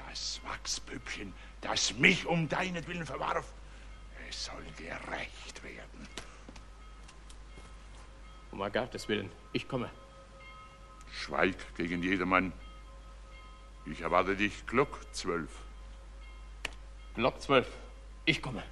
Das 0.09 0.41
Wachspüppchen, 0.47 1.34
das 1.65 1.95
mich 1.95 2.25
um 2.27 2.47
deinetwillen 2.47 3.05
verwarf, 3.05 3.51
es 4.29 4.45
soll 4.45 4.63
gerecht 4.77 5.63
werden. 5.63 6.07
Um 8.51 8.61
Agathes 8.61 9.07
Willen, 9.07 9.31
ich 9.51 9.67
komme. 9.67 9.89
Schweig 11.11 11.57
gegen 11.75 12.03
jedermann. 12.03 12.53
Ich 13.85 14.01
erwarte 14.01 14.35
dich 14.35 14.65
Glock 14.67 14.99
zwölf. 15.11 15.49
Glock 17.15 17.41
zwölf, 17.41 17.67
ich 18.25 18.41
komme. 18.41 18.63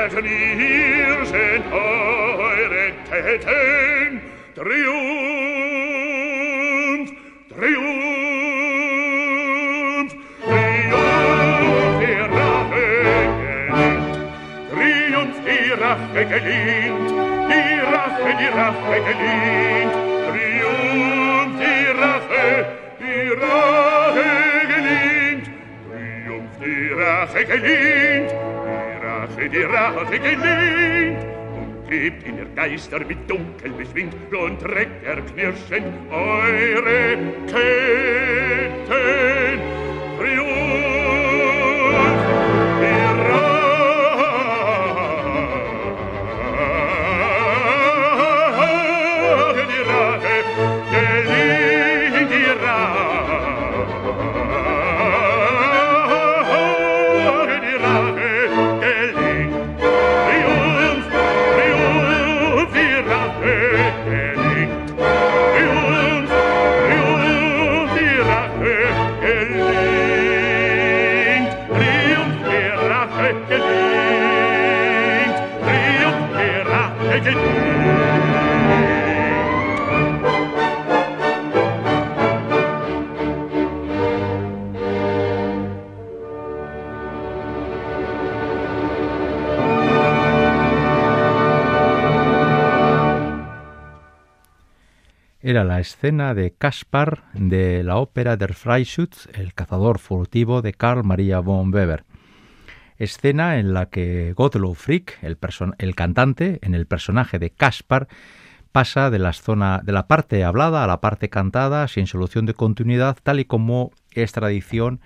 hätten 0.00 0.24
ihr 0.24 1.24
sind 1.26 1.64
eure 1.72 2.92
Täten 3.08 4.22
Triumph, 4.54 4.80
Triumph, 7.50 7.82
Triumph, 10.42 10.94
ihr 12.00 12.24
Rache 12.32 12.86
gelingt, 12.96 13.88
Triumph, 14.70 15.38
ihr 15.46 15.76
Rache 15.82 16.16
gelingt, 16.28 17.10
die 17.50 17.74
Rache, 17.92 18.30
die 18.40 18.50
Rache 18.58 18.96
gelingt, 19.08 19.94
Triumph, 20.28 21.54
die 21.60 21.84
Rache, 22.00 22.46
die 23.00 23.28
Rache 23.42 24.32
gelingt, 24.72 25.46
Triumph, 25.84 26.56
die 26.60 26.88
Rache 26.92 27.42
gelingt, 27.44 28.09
verrate 29.48 30.18
gelehnt 30.18 31.24
und 31.54 31.88
gebt 31.88 32.26
in 32.26 32.36
der 32.36 32.46
Geister 32.54 33.00
mit 33.00 33.30
dunkel 33.30 33.70
beschwingt 33.72 34.14
und 34.32 34.60
trägt 34.60 35.04
er 35.04 35.20
knirschend 35.22 35.86
eure 36.10 37.16
Ketten. 37.46 38.60
Era 95.42 95.64
la 95.64 95.80
escena 95.80 96.34
de 96.34 96.52
Caspar 96.52 97.24
de 97.32 97.82
la 97.82 97.96
ópera 97.96 98.36
Der 98.36 98.52
Freischütz, 98.52 99.26
el 99.32 99.54
cazador 99.54 99.98
furtivo 99.98 100.60
de 100.60 100.74
Karl 100.74 101.02
Maria 101.02 101.40
von 101.40 101.72
Weber. 101.72 102.04
Escena 102.98 103.58
en 103.58 103.72
la 103.72 103.86
que 103.86 104.34
Gottlob 104.34 104.76
Frick, 104.76 105.18
el, 105.22 105.38
cantante, 105.94 106.58
en 106.60 106.74
el 106.74 106.86
personaje 106.86 107.38
de 107.38 107.48
Caspar, 107.48 108.08
pasa 108.70 109.08
de 109.08 109.18
la, 109.18 109.32
zona, 109.32 109.80
de 109.82 109.92
la 109.92 110.06
parte 110.06 110.44
hablada 110.44 110.84
a 110.84 110.86
la 110.86 111.00
parte 111.00 111.30
cantada 111.30 111.88
sin 111.88 112.06
solución 112.06 112.44
de 112.44 112.52
continuidad, 112.52 113.16
tal 113.22 113.40
y 113.40 113.46
como 113.46 113.92
es 114.12 114.32
tradición 114.32 115.00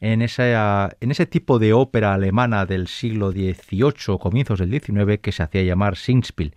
en, 0.00 0.20
en 0.20 1.10
ese 1.10 1.26
tipo 1.26 1.58
de 1.58 1.72
ópera 1.72 2.12
alemana 2.12 2.66
del 2.66 2.88
siglo 2.88 3.32
XVIII, 3.32 4.18
comienzos 4.20 4.58
del 4.58 4.70
XIX, 4.70 5.18
que 5.22 5.32
se 5.32 5.42
hacía 5.42 5.62
llamar 5.62 5.96
Singspiel 5.96 6.54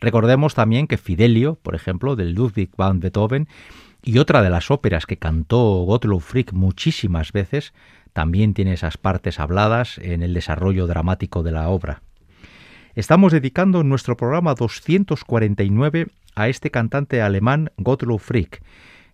Recordemos 0.00 0.54
también 0.54 0.86
que 0.86 0.98
Fidelio, 0.98 1.56
por 1.62 1.74
ejemplo, 1.74 2.16
del 2.16 2.32
Ludwig 2.32 2.70
van 2.76 3.00
Beethoven, 3.00 3.48
y 4.02 4.18
otra 4.18 4.42
de 4.42 4.50
las 4.50 4.70
óperas 4.70 5.06
que 5.06 5.18
cantó 5.18 5.82
Gottlob 5.84 6.20
Frick 6.20 6.52
muchísimas 6.52 7.32
veces, 7.32 7.72
también 8.12 8.54
tiene 8.54 8.72
esas 8.72 8.96
partes 8.96 9.40
habladas 9.40 9.98
en 9.98 10.22
el 10.22 10.34
desarrollo 10.34 10.86
dramático 10.86 11.42
de 11.42 11.52
la 11.52 11.68
obra. 11.68 12.02
Estamos 12.94 13.32
dedicando 13.32 13.84
nuestro 13.84 14.16
programa 14.16 14.54
249 14.54 16.06
a 16.34 16.48
este 16.48 16.70
cantante 16.70 17.22
alemán 17.22 17.70
Gottlob 17.76 18.20
Frick. 18.20 18.62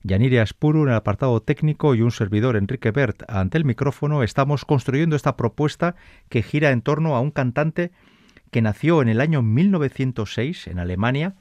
Yanire 0.02 0.40
Aspuru 0.40 0.82
en 0.82 0.90
el 0.90 0.94
apartado 0.94 1.40
técnico 1.40 1.94
y 1.94 2.02
un 2.02 2.10
servidor 2.10 2.56
Enrique 2.56 2.90
Bert 2.90 3.22
ante 3.26 3.56
el 3.56 3.64
micrófono 3.64 4.22
estamos 4.22 4.66
construyendo 4.66 5.16
esta 5.16 5.36
propuesta 5.36 5.96
que 6.28 6.42
gira 6.42 6.70
en 6.70 6.82
torno 6.82 7.16
a 7.16 7.20
un 7.20 7.30
cantante 7.30 7.90
que 8.54 8.62
nació 8.62 9.02
en 9.02 9.08
el 9.08 9.20
año 9.20 9.42
1906 9.42 10.68
en 10.68 10.78
Alemania, 10.78 11.34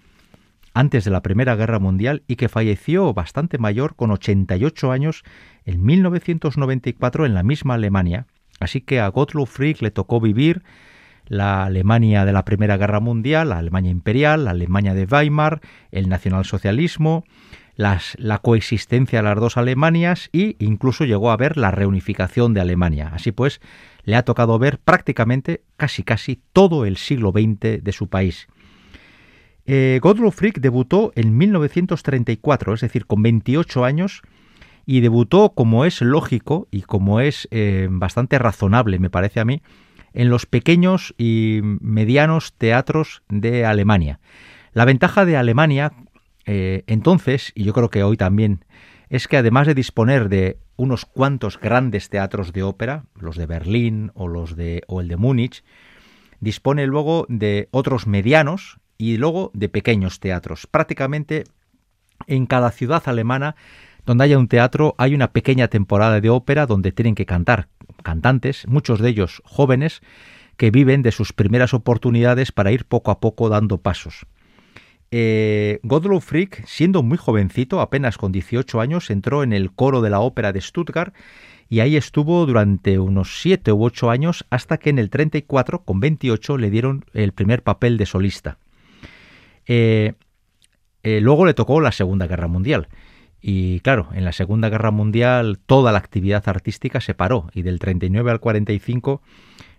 antes 0.73 1.05
de 1.05 1.11
la 1.11 1.21
Primera 1.21 1.55
Guerra 1.55 1.77
Mundial, 1.77 2.23
y 2.27 2.37
que 2.37 2.49
falleció 2.49 3.13
bastante 3.13 3.59
mayor, 3.59 3.95
con 3.95 4.09
88 4.09 4.91
años, 4.91 5.23
en 5.63 5.85
1994 5.85 7.27
en 7.27 7.35
la 7.35 7.43
misma 7.43 7.75
Alemania. 7.75 8.25
Así 8.59 8.81
que 8.81 8.99
a 8.99 9.07
Gottlob 9.09 9.45
Frick 9.45 9.83
le 9.83 9.91
tocó 9.91 10.19
vivir 10.19 10.63
la 11.27 11.65
Alemania 11.65 12.25
de 12.25 12.33
la 12.33 12.45
Primera 12.45 12.77
Guerra 12.77 12.99
Mundial, 12.99 13.49
la 13.49 13.59
Alemania 13.59 13.91
imperial, 13.91 14.45
la 14.45 14.51
Alemania 14.51 14.95
de 14.95 15.05
Weimar, 15.05 15.61
el 15.91 16.09
nacionalsocialismo, 16.09 17.25
las, 17.75 18.15
la 18.17 18.39
coexistencia 18.39 19.19
de 19.19 19.29
las 19.29 19.39
dos 19.39 19.57
Alemanias 19.57 20.31
e 20.33 20.55
incluso 20.57 21.05
llegó 21.05 21.29
a 21.29 21.37
ver 21.37 21.57
la 21.57 21.69
reunificación 21.69 22.55
de 22.55 22.61
Alemania. 22.61 23.11
Así 23.13 23.31
pues, 23.31 23.61
le 24.03 24.15
ha 24.15 24.23
tocado 24.23 24.59
ver 24.59 24.79
prácticamente 24.79 25.63
casi 25.77 26.03
casi 26.03 26.41
todo 26.53 26.85
el 26.85 26.97
siglo 26.97 27.31
XX 27.31 27.83
de 27.83 27.91
su 27.91 28.07
país. 28.07 28.47
Eh, 29.65 30.01
Frick 30.31 30.59
debutó 30.59 31.11
en 31.15 31.37
1934, 31.37 32.73
es 32.73 32.81
decir, 32.81 33.05
con 33.05 33.23
28 33.23 33.85
años, 33.85 34.21
y 34.85 34.99
debutó, 34.99 35.53
como 35.55 35.85
es 35.85 36.01
lógico 36.01 36.67
y 36.69 36.81
como 36.81 37.21
es 37.21 37.47
eh, 37.51 37.87
bastante 37.89 38.37
razonable, 38.37 38.99
me 38.99 39.09
parece 39.09 39.39
a 39.39 39.45
mí, 39.45 39.61
en 40.13 40.29
los 40.29 40.45
pequeños 40.45 41.15
y 41.17 41.61
medianos 41.63 42.53
teatros 42.53 43.23
de 43.29 43.65
Alemania. 43.65 44.19
La 44.73 44.85
ventaja 44.85 45.25
de 45.25 45.37
Alemania 45.37 45.93
eh, 46.45 46.83
entonces, 46.87 47.51
y 47.55 47.63
yo 47.63 47.73
creo 47.73 47.89
que 47.89 48.03
hoy 48.03 48.17
también, 48.17 48.65
es 49.13 49.27
que 49.27 49.37
además 49.37 49.67
de 49.67 49.75
disponer 49.75 50.27
de 50.27 50.57
unos 50.75 51.05
cuantos 51.05 51.59
grandes 51.59 52.09
teatros 52.09 52.51
de 52.51 52.63
ópera, 52.63 53.03
los 53.13 53.37
de 53.37 53.45
Berlín 53.45 54.11
o 54.15 54.27
los 54.27 54.55
de 54.55 54.81
o 54.87 55.01
el 55.01 55.07
de 55.07 55.17
Múnich, 55.17 55.63
dispone 56.39 56.87
luego 56.87 57.27
de 57.29 57.69
otros 57.69 58.07
medianos 58.07 58.79
y 58.97 59.17
luego 59.17 59.51
de 59.53 59.69
pequeños 59.69 60.19
teatros. 60.19 60.65
Prácticamente 60.65 61.43
en 62.25 62.47
cada 62.47 62.71
ciudad 62.71 63.03
alemana 63.05 63.55
donde 64.03 64.23
haya 64.23 64.39
un 64.39 64.47
teatro 64.47 64.95
hay 64.97 65.13
una 65.13 65.31
pequeña 65.31 65.67
temporada 65.67 66.19
de 66.19 66.31
ópera 66.31 66.65
donde 66.65 66.91
tienen 66.91 67.13
que 67.13 67.27
cantar 67.27 67.67
cantantes, 68.01 68.67
muchos 68.67 68.99
de 68.99 69.09
ellos 69.09 69.43
jóvenes, 69.45 70.01
que 70.57 70.71
viven 70.71 71.03
de 71.03 71.11
sus 71.11 71.33
primeras 71.33 71.75
oportunidades 71.75 72.51
para 72.51 72.71
ir 72.71 72.85
poco 72.85 73.11
a 73.11 73.19
poco 73.19 73.47
dando 73.49 73.77
pasos. 73.77 74.25
Eh, 75.15 75.79
Gottlob 75.83 76.23
Frick, 76.23 76.65
siendo 76.65 77.03
muy 77.03 77.19
jovencito, 77.19 77.81
apenas 77.81 78.17
con 78.17 78.31
18 78.31 78.81
años, 78.81 79.11
entró 79.11 79.43
en 79.43 79.53
el 79.53 79.71
coro 79.71 80.01
de 80.01 80.09
la 80.09 80.19
ópera 80.19 80.51
de 80.51 80.59
Stuttgart 80.59 81.13
y 81.69 81.81
ahí 81.81 81.95
estuvo 81.95 82.47
durante 82.47 82.97
unos 82.97 83.39
7 83.39 83.71
u 83.73 83.83
8 83.83 84.09
años 84.09 84.43
hasta 84.49 84.79
que 84.79 84.89
en 84.89 84.97
el 84.97 85.11
34, 85.11 85.83
con 85.83 85.99
28, 85.99 86.57
le 86.57 86.71
dieron 86.71 87.05
el 87.13 87.31
primer 87.31 87.61
papel 87.61 87.97
de 87.97 88.07
solista. 88.07 88.57
Eh, 89.67 90.13
eh, 91.03 91.21
luego 91.21 91.45
le 91.45 91.53
tocó 91.53 91.79
la 91.79 91.91
Segunda 91.91 92.25
Guerra 92.25 92.47
Mundial. 92.47 92.87
Y 93.39 93.81
claro, 93.81 94.09
en 94.13 94.25
la 94.25 94.31
Segunda 94.31 94.69
Guerra 94.69 94.89
Mundial 94.89 95.59
toda 95.63 95.91
la 95.91 95.99
actividad 95.99 96.41
artística 96.49 97.01
se 97.01 97.13
paró 97.13 97.51
y 97.53 97.61
del 97.61 97.77
39 97.77 98.31
al 98.31 98.39
45 98.39 99.21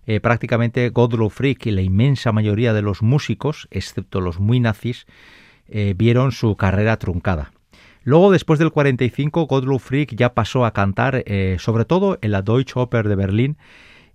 eh, 0.06 0.20
prácticamente 0.20 0.88
Gottlob 0.90 1.30
Frick 1.30 1.66
y 1.66 1.70
la 1.70 1.82
inmensa 1.82 2.32
mayoría 2.32 2.72
de 2.72 2.82
los 2.82 3.02
músicos, 3.02 3.68
excepto 3.70 4.20
los 4.20 4.38
muy 4.38 4.60
nazis, 4.60 5.06
eh, 5.68 5.94
vieron 5.96 6.32
su 6.32 6.56
carrera 6.56 6.98
truncada. 6.98 7.52
Luego, 8.02 8.30
después 8.30 8.58
del 8.58 8.70
45, 8.70 9.46
Gottlob 9.46 9.80
Frick 9.80 10.14
ya 10.14 10.34
pasó 10.34 10.66
a 10.66 10.72
cantar, 10.72 11.22
eh, 11.26 11.56
sobre 11.58 11.86
todo 11.86 12.18
en 12.20 12.32
la 12.32 12.42
Deutsche 12.42 12.78
Oper 12.78 13.08
de 13.08 13.16
Berlín, 13.16 13.56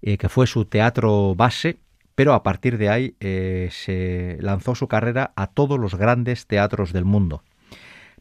que 0.01 0.29
fue 0.29 0.47
su 0.47 0.63
teatro 0.63 1.35
base, 1.35 1.79
pero 2.15 2.33
a 2.33 2.41
partir 2.41 2.77
de 2.77 2.87
ahí 2.87 3.15
se 3.19 4.37
lanzó 4.39 4.73
su 4.73 4.87
carrera 4.87 5.33
a 5.35 5.47
todos 5.47 5.77
los 5.77 5.95
grandes 5.95 6.47
teatros 6.47 6.93
del 6.93 7.03
mundo. 7.03 7.43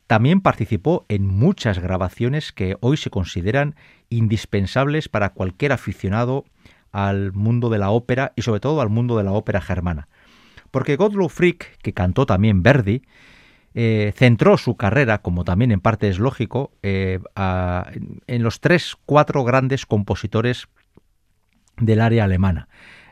También 0.09 0.41
participó 0.41 1.05
en 1.09 1.27
muchas 1.27 1.79
grabaciones 1.79 2.51
que 2.51 2.79
hoy 2.81 2.97
se 2.97 3.11
consideran 3.11 3.77
indispensables 4.09 5.11
para 5.11 5.35
cualquier 5.35 5.71
aficionado 5.71 6.47
al 6.93 7.33
mundo 7.33 7.71
de 7.71 7.79
la 7.79 7.91
ópera 7.91 8.33
y 8.37 8.43
sobre 8.43 8.61
todo 8.61 8.81
al 8.81 8.89
mundo 8.89 9.17
de 9.17 9.25
la 9.25 9.33
ópera 9.33 9.61
germana. 9.61 10.09
Porque 10.71 10.97
Gottlob 10.97 11.31
Frick, 11.31 11.79
que 11.83 11.95
cantó 11.95 12.27
también 12.27 12.63
Verdi, 12.63 13.03
eh, 13.75 14.13
centró 14.17 14.59
su 14.59 14.77
carrera, 14.77 15.23
como 15.23 15.45
también 15.45 15.73
en 15.73 15.81
parte 15.81 16.09
es 16.09 16.19
lógico, 16.19 16.73
eh, 16.83 17.21
en 17.37 18.43
los 18.43 18.61
tres, 18.61 18.97
cuatro 19.07 19.45
grandes 19.45 19.87
compositores 19.87 20.69
del 21.79 22.01
área 22.01 22.25
alemana 22.25 22.69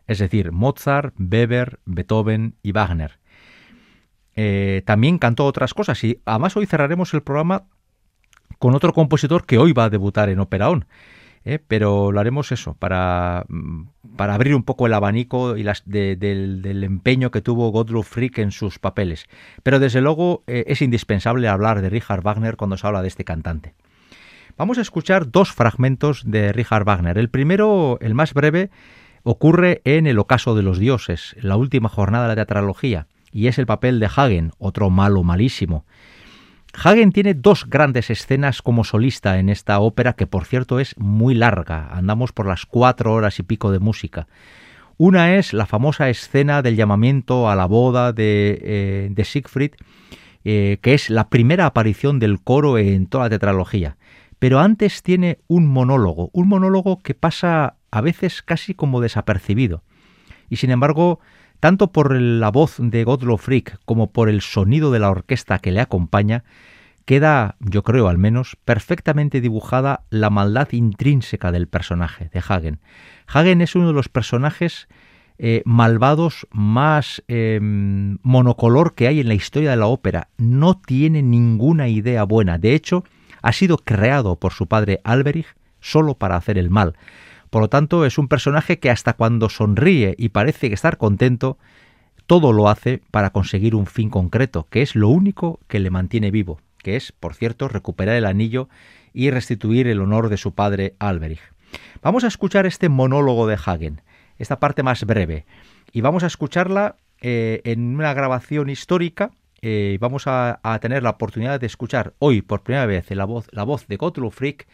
es 0.06 0.18
decir, 0.18 0.52
Mozart, 0.52 1.14
Weber, 1.18 1.80
Beethoven 1.84 2.54
y 2.62 2.72
Wagner. 2.72 3.18
Eh, 4.34 4.82
también 4.84 5.18
cantó 5.18 5.46
otras 5.46 5.74
cosas 5.74 6.02
y 6.04 6.20
además 6.24 6.56
hoy 6.56 6.66
cerraremos 6.66 7.14
el 7.14 7.22
programa 7.22 7.64
con 8.58 8.74
otro 8.74 8.92
compositor 8.92 9.46
que 9.46 9.58
hoy 9.58 9.72
va 9.72 9.84
a 9.84 9.90
debutar 9.90 10.28
en 10.28 10.40
Operaón. 10.40 10.86
¿Eh? 11.46 11.60
pero 11.66 12.12
lo 12.12 12.20
haremos 12.20 12.52
eso, 12.52 12.74
para, 12.74 13.46
mm, 13.48 13.84
para 14.16 14.34
abrir 14.34 14.54
un 14.54 14.64
poco 14.64 14.86
el 14.86 14.92
abanico 14.92 15.56
y 15.56 15.62
las, 15.62 15.82
del, 15.86 16.84
empeño 16.84 17.30
que 17.30 17.40
tuvo 17.40 17.70
Gottlob 17.70 18.04
Frick 18.04 18.38
en 18.38 18.50
sus 18.50 18.78
papeles. 18.78 19.26
Pero 19.62 19.78
desde 19.78 20.02
luego 20.02 20.42
eh, 20.46 20.64
es 20.66 20.82
indispensable 20.82 21.48
hablar 21.48 21.80
de 21.80 21.88
Richard 21.88 22.22
Wagner 22.22 22.56
cuando 22.56 22.76
se 22.76 22.86
habla 22.86 23.00
de 23.00 23.08
este 23.08 23.24
cantante. 23.24 23.74
Vamos 24.58 24.78
a 24.78 24.82
escuchar 24.82 25.30
dos 25.30 25.52
fragmentos 25.52 26.22
de 26.26 26.52
Richard 26.52 26.84
Wagner. 26.84 27.16
El 27.16 27.30
primero, 27.30 27.98
el 28.00 28.14
más 28.14 28.34
breve, 28.34 28.70
ocurre 29.22 29.82
en 29.84 30.06
El 30.06 30.18
ocaso 30.18 30.54
de 30.54 30.62
los 30.62 30.78
dioses, 30.78 31.36
la 31.40 31.56
última 31.56 31.88
jornada 31.88 32.24
de 32.24 32.28
la 32.28 32.36
teatralogía, 32.36 33.06
y 33.30 33.48
es 33.48 33.58
el 33.58 33.66
papel 33.66 34.00
de 34.00 34.06
Hagen, 34.06 34.52
otro 34.58 34.88
malo 34.88 35.22
malísimo. 35.22 35.84
Hagen 36.82 37.10
tiene 37.10 37.32
dos 37.32 37.68
grandes 37.68 38.10
escenas 38.10 38.60
como 38.60 38.84
solista 38.84 39.38
en 39.38 39.48
esta 39.48 39.80
ópera, 39.80 40.12
que 40.12 40.26
por 40.26 40.44
cierto 40.44 40.78
es 40.78 40.94
muy 40.98 41.34
larga, 41.34 41.88
andamos 41.90 42.32
por 42.32 42.46
las 42.46 42.66
cuatro 42.66 43.14
horas 43.14 43.38
y 43.38 43.42
pico 43.42 43.72
de 43.72 43.78
música. 43.78 44.28
Una 44.98 45.36
es 45.36 45.54
la 45.54 45.66
famosa 45.66 46.10
escena 46.10 46.60
del 46.62 46.76
llamamiento 46.76 47.48
a 47.48 47.56
la 47.56 47.66
boda 47.66 48.12
de, 48.12 48.58
eh, 49.16 49.24
Siegfried, 49.24 49.72
eh, 50.44 50.78
que 50.82 50.94
es 50.94 51.08
la 51.08 51.28
primera 51.28 51.66
aparición 51.66 52.18
del 52.18 52.40
coro 52.40 52.78
en 52.78 53.06
toda 53.06 53.24
la 53.24 53.30
tetralogía. 53.30 53.96
Pero 54.38 54.60
antes 54.60 55.02
tiene 55.02 55.38
un 55.48 55.66
monólogo, 55.66 56.30
un 56.34 56.48
monólogo 56.48 57.02
que 57.02 57.14
pasa 57.14 57.76
a 57.90 58.00
veces 58.02 58.42
casi 58.42 58.74
como 58.74 59.00
desapercibido. 59.00 59.82
Y 60.50 60.56
sin 60.56 60.70
embargo, 60.70 61.20
tanto 61.66 61.90
por 61.90 62.14
la 62.14 62.52
voz 62.52 62.76
de 62.78 63.02
Gottlob 63.02 63.40
Frick 63.40 63.80
como 63.84 64.12
por 64.12 64.28
el 64.28 64.40
sonido 64.40 64.92
de 64.92 65.00
la 65.00 65.10
orquesta 65.10 65.58
que 65.58 65.72
le 65.72 65.80
acompaña, 65.80 66.44
queda, 67.06 67.56
yo 67.58 67.82
creo 67.82 68.06
al 68.06 68.18
menos, 68.18 68.56
perfectamente 68.64 69.40
dibujada 69.40 70.04
la 70.08 70.30
maldad 70.30 70.68
intrínseca 70.70 71.50
del 71.50 71.66
personaje 71.66 72.30
de 72.32 72.38
Hagen. 72.38 72.78
Hagen 73.26 73.62
es 73.62 73.74
uno 73.74 73.88
de 73.88 73.94
los 73.94 74.08
personajes 74.08 74.86
eh, 75.38 75.62
malvados 75.64 76.46
más 76.52 77.24
em, 77.26 78.18
monocolor 78.22 78.94
que 78.94 79.08
hay 79.08 79.18
en 79.18 79.26
la 79.26 79.34
historia 79.34 79.70
de 79.70 79.76
la 79.76 79.88
ópera. 79.88 80.28
No 80.36 80.80
tiene 80.80 81.20
ninguna 81.20 81.88
idea 81.88 82.22
buena. 82.22 82.58
De 82.58 82.76
hecho, 82.76 83.02
ha 83.42 83.52
sido 83.52 83.78
creado 83.78 84.36
por 84.36 84.52
su 84.52 84.68
padre 84.68 85.00
Alberich 85.02 85.56
solo 85.80 86.14
para 86.14 86.36
hacer 86.36 86.58
el 86.58 86.70
mal. 86.70 86.94
Por 87.50 87.62
lo 87.62 87.68
tanto, 87.68 88.04
es 88.04 88.18
un 88.18 88.28
personaje 88.28 88.78
que 88.78 88.90
hasta 88.90 89.14
cuando 89.14 89.48
sonríe 89.48 90.14
y 90.18 90.30
parece 90.30 90.72
estar 90.72 90.96
contento, 90.96 91.58
todo 92.26 92.52
lo 92.52 92.68
hace 92.68 93.02
para 93.10 93.30
conseguir 93.30 93.74
un 93.74 93.86
fin 93.86 94.10
concreto, 94.10 94.66
que 94.68 94.82
es 94.82 94.96
lo 94.96 95.08
único 95.08 95.60
que 95.68 95.78
le 95.78 95.90
mantiene 95.90 96.30
vivo, 96.30 96.60
que 96.78 96.96
es, 96.96 97.12
por 97.12 97.34
cierto, 97.34 97.68
recuperar 97.68 98.16
el 98.16 98.26
anillo 98.26 98.68
y 99.12 99.30
restituir 99.30 99.86
el 99.86 100.00
honor 100.00 100.28
de 100.28 100.36
su 100.36 100.52
padre 100.52 100.94
Alberich. 100.98 101.40
Vamos 102.02 102.24
a 102.24 102.28
escuchar 102.28 102.66
este 102.66 102.88
monólogo 102.88 103.46
de 103.46 103.58
Hagen, 103.64 104.02
esta 104.38 104.58
parte 104.58 104.82
más 104.82 105.04
breve, 105.04 105.46
y 105.92 106.00
vamos 106.00 106.24
a 106.24 106.26
escucharla 106.26 106.96
eh, 107.20 107.60
en 107.64 107.94
una 107.94 108.12
grabación 108.12 108.68
histórica. 108.68 109.30
Eh, 109.62 109.96
vamos 110.00 110.24
a, 110.26 110.60
tener 110.80 111.02
la 111.02 111.10
oportunidad 111.10 111.58
de 111.58 111.66
escuchar 111.66 112.12
hoy 112.18 112.42
por 112.42 112.62
primera 112.62 112.86
vez 112.86 113.10
la 113.10 113.24
voz, 113.24 113.48
la 113.52 113.62
voz 113.62 113.86
de 113.86 113.96
Gottlob 113.96 114.32
Frick 114.32 114.66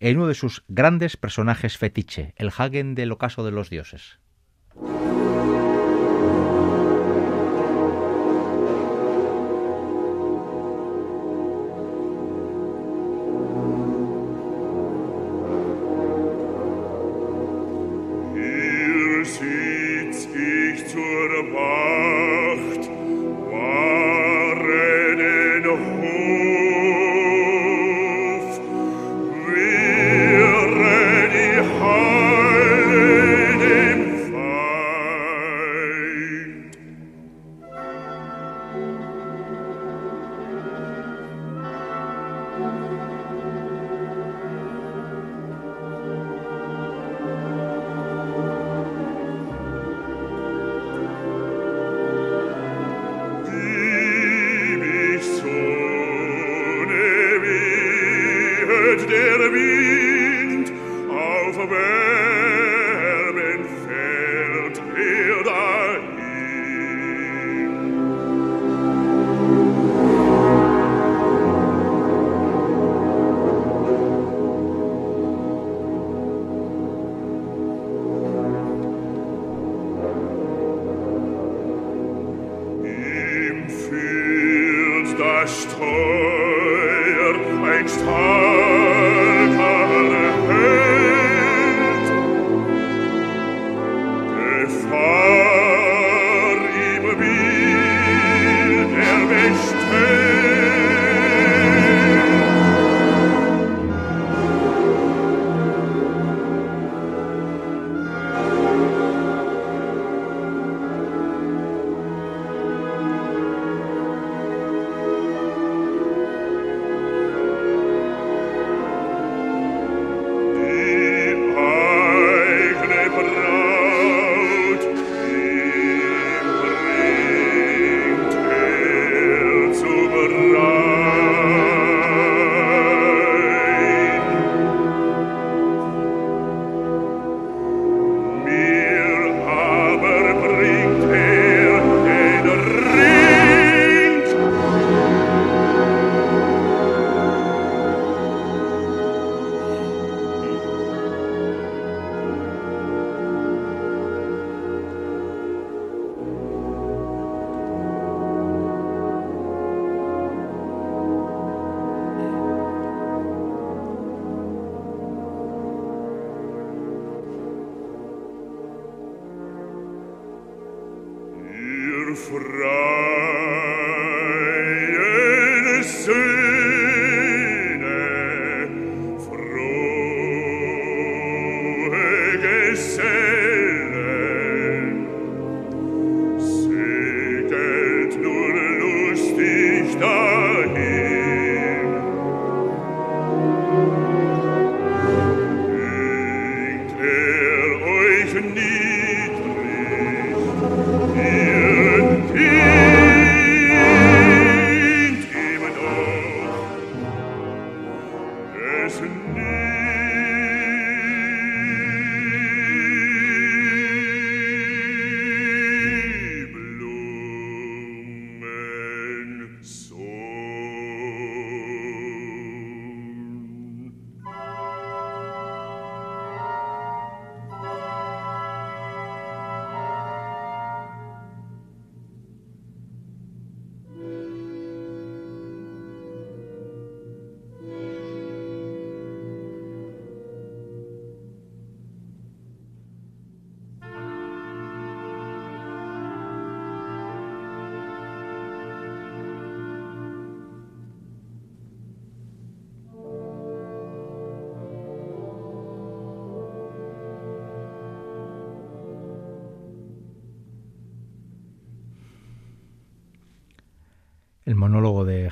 en 0.00 0.16
uno 0.16 0.26
de 0.28 0.34
sus 0.34 0.64
grandes 0.68 1.16
personajes 1.16 1.78
fetiche, 1.78 2.34
el 2.36 2.50
Hagen 2.56 2.94
del 2.94 3.12
ocaso 3.12 3.44
de 3.44 3.50
los 3.50 3.70
dioses. 3.70 4.18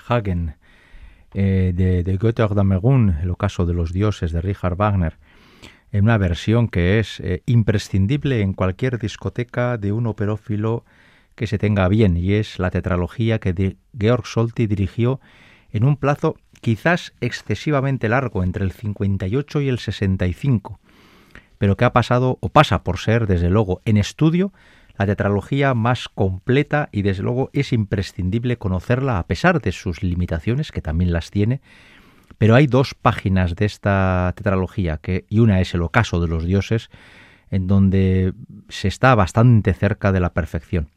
Hagen 0.06 0.56
eh, 1.34 1.72
de, 1.74 2.02
de 2.02 2.16
Götter 2.18 2.54
Damerun, 2.54 3.16
el 3.22 3.30
ocaso 3.30 3.66
de 3.66 3.74
los 3.74 3.92
dioses 3.92 4.32
de 4.32 4.40
Richard 4.40 4.76
Wagner, 4.76 5.18
en 5.92 6.04
una 6.04 6.18
versión 6.18 6.68
que 6.68 6.98
es 6.98 7.20
eh, 7.20 7.42
imprescindible 7.46 8.40
en 8.40 8.52
cualquier 8.52 8.98
discoteca 8.98 9.78
de 9.78 9.92
un 9.92 10.06
operófilo 10.06 10.84
que 11.34 11.46
se 11.46 11.58
tenga 11.58 11.88
bien, 11.88 12.16
y 12.16 12.34
es 12.34 12.58
la 12.58 12.70
tetralogía 12.70 13.38
que 13.38 13.76
Georg 13.98 14.26
Solti 14.26 14.66
dirigió 14.66 15.20
en 15.70 15.84
un 15.84 15.96
plazo 15.96 16.36
quizás 16.60 17.12
excesivamente 17.20 18.08
largo, 18.08 18.42
entre 18.42 18.64
el 18.64 18.72
58 18.72 19.60
y 19.60 19.68
el 19.68 19.78
65, 19.78 20.80
pero 21.58 21.76
que 21.76 21.84
ha 21.84 21.92
pasado 21.92 22.38
o 22.40 22.48
pasa 22.48 22.82
por 22.82 22.98
ser, 22.98 23.26
desde 23.26 23.50
luego, 23.50 23.82
en 23.84 23.96
estudio, 23.98 24.52
la 24.98 25.06
tetralogía 25.06 25.74
más 25.74 26.08
completa 26.08 26.88
y 26.92 27.02
desde 27.02 27.22
luego 27.22 27.50
es 27.52 27.72
imprescindible 27.72 28.56
conocerla 28.56 29.18
a 29.18 29.26
pesar 29.26 29.60
de 29.60 29.72
sus 29.72 30.02
limitaciones, 30.02 30.72
que 30.72 30.82
también 30.82 31.12
las 31.12 31.30
tiene, 31.30 31.60
pero 32.38 32.54
hay 32.54 32.66
dos 32.66 32.94
páginas 32.94 33.54
de 33.56 33.64
esta 33.64 34.32
tetralogía, 34.36 34.98
que, 34.98 35.24
y 35.28 35.40
una 35.40 35.60
es 35.60 35.74
el 35.74 35.82
ocaso 35.82 36.20
de 36.20 36.28
los 36.28 36.44
dioses, 36.44 36.90
en 37.50 37.66
donde 37.66 38.32
se 38.68 38.88
está 38.88 39.14
bastante 39.14 39.72
cerca 39.74 40.12
de 40.12 40.20
la 40.20 40.32
perfección. 40.32 40.88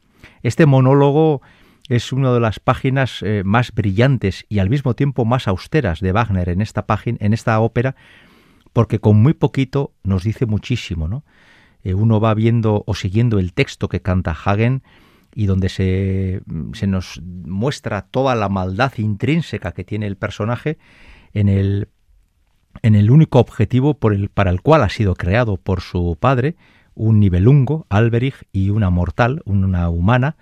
Este 0.41 0.65
monólogo 0.65 1.41
es 1.87 2.11
una 2.11 2.33
de 2.33 2.39
las 2.39 2.59
páginas 2.59 3.21
eh, 3.23 3.43
más 3.45 3.73
brillantes 3.73 4.45
y 4.49 4.59
al 4.59 4.69
mismo 4.69 4.95
tiempo 4.95 5.25
más 5.25 5.47
austeras 5.47 5.99
de 5.99 6.11
Wagner 6.11 6.49
en 6.49 6.61
esta 6.61 6.85
página, 6.85 7.17
en 7.21 7.33
esta 7.33 7.59
ópera, 7.59 7.95
porque 8.73 8.99
con 8.99 9.21
muy 9.21 9.33
poquito 9.33 9.93
nos 10.03 10.23
dice 10.23 10.45
muchísimo, 10.45 11.07
¿no? 11.07 11.23
Eh, 11.83 11.93
uno 11.93 12.19
va 12.19 12.33
viendo 12.33 12.83
o 12.85 12.93
siguiendo 12.93 13.39
el 13.39 13.53
texto 13.53 13.87
que 13.87 14.01
canta 14.01 14.31
Hagen 14.31 14.83
y 15.33 15.45
donde 15.45 15.69
se, 15.69 16.41
se 16.73 16.87
nos 16.87 17.21
muestra 17.23 18.01
toda 18.01 18.35
la 18.35 18.49
maldad 18.49 18.93
intrínseca 18.97 19.71
que 19.71 19.83
tiene 19.83 20.07
el 20.07 20.17
personaje 20.17 20.77
en 21.33 21.47
el, 21.49 21.89
en 22.81 22.95
el 22.95 23.11
único 23.11 23.39
objetivo 23.39 23.97
el, 24.11 24.29
para 24.29 24.49
el 24.49 24.61
cual 24.61 24.83
ha 24.83 24.89
sido 24.89 25.15
creado 25.15 25.57
por 25.57 25.81
su 25.81 26.17
padre, 26.19 26.55
un 26.95 27.19
nivelungo, 27.19 27.85
Alberich, 27.89 28.47
y 28.51 28.71
una 28.71 28.89
mortal, 28.89 29.41
una 29.45 29.89
humana, 29.89 30.35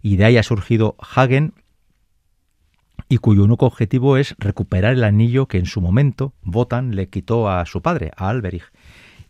y 0.00 0.16
de 0.16 0.24
ahí 0.24 0.36
ha 0.36 0.42
surgido 0.42 0.96
Hagen, 0.98 1.54
y 3.08 3.18
cuyo 3.18 3.44
único 3.44 3.66
objetivo 3.66 4.16
es 4.16 4.34
recuperar 4.38 4.94
el 4.94 5.04
anillo 5.04 5.46
que 5.46 5.58
en 5.58 5.66
su 5.66 5.80
momento 5.80 6.32
Wotan 6.44 6.96
le 6.96 7.08
quitó 7.08 7.50
a 7.50 7.64
su 7.66 7.82
padre, 7.82 8.10
a 8.16 8.30
Alberich 8.30 8.72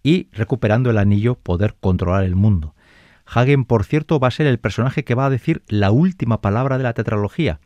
y, 0.03 0.29
recuperando 0.33 0.91
el 0.91 0.99
anillo, 0.99 1.37
poder 1.37 1.77
controlar 1.81 2.25
el 2.25 2.37
mundo. 2.37 2.75
Hagen, 3.27 3.65
por 3.65 3.85
cierto, 3.85 4.19
va 4.19 4.29
a 4.29 4.33
ser 4.33 4.47
el 4.47 4.59
personaje 4.59 5.05
que 5.05 5.15
va 5.15 5.27
a 5.27 5.31
decir 5.31 5.63
la 5.69 5.91
última 5.91 6.41
palabra 6.41 6.77
de 6.77 6.85
la 6.85 6.93
tetralogía, 6.93 7.61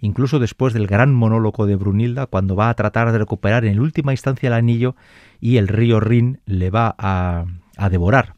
incluso 0.00 0.38
después 0.38 0.74
del 0.74 0.86
gran 0.86 1.14
monólogo 1.14 1.66
de 1.66 1.76
Brunilda, 1.76 2.26
cuando 2.26 2.56
va 2.56 2.68
a 2.68 2.74
tratar 2.74 3.12
de 3.12 3.18
recuperar 3.18 3.64
en 3.64 3.80
última 3.80 4.12
instancia 4.12 4.48
el 4.48 4.52
anillo 4.52 4.96
y 5.40 5.56
el 5.56 5.68
río 5.68 6.00
Rin 6.00 6.40
le 6.44 6.70
va 6.70 6.94
a, 6.98 7.44
a 7.76 7.88
devorar 7.88 8.34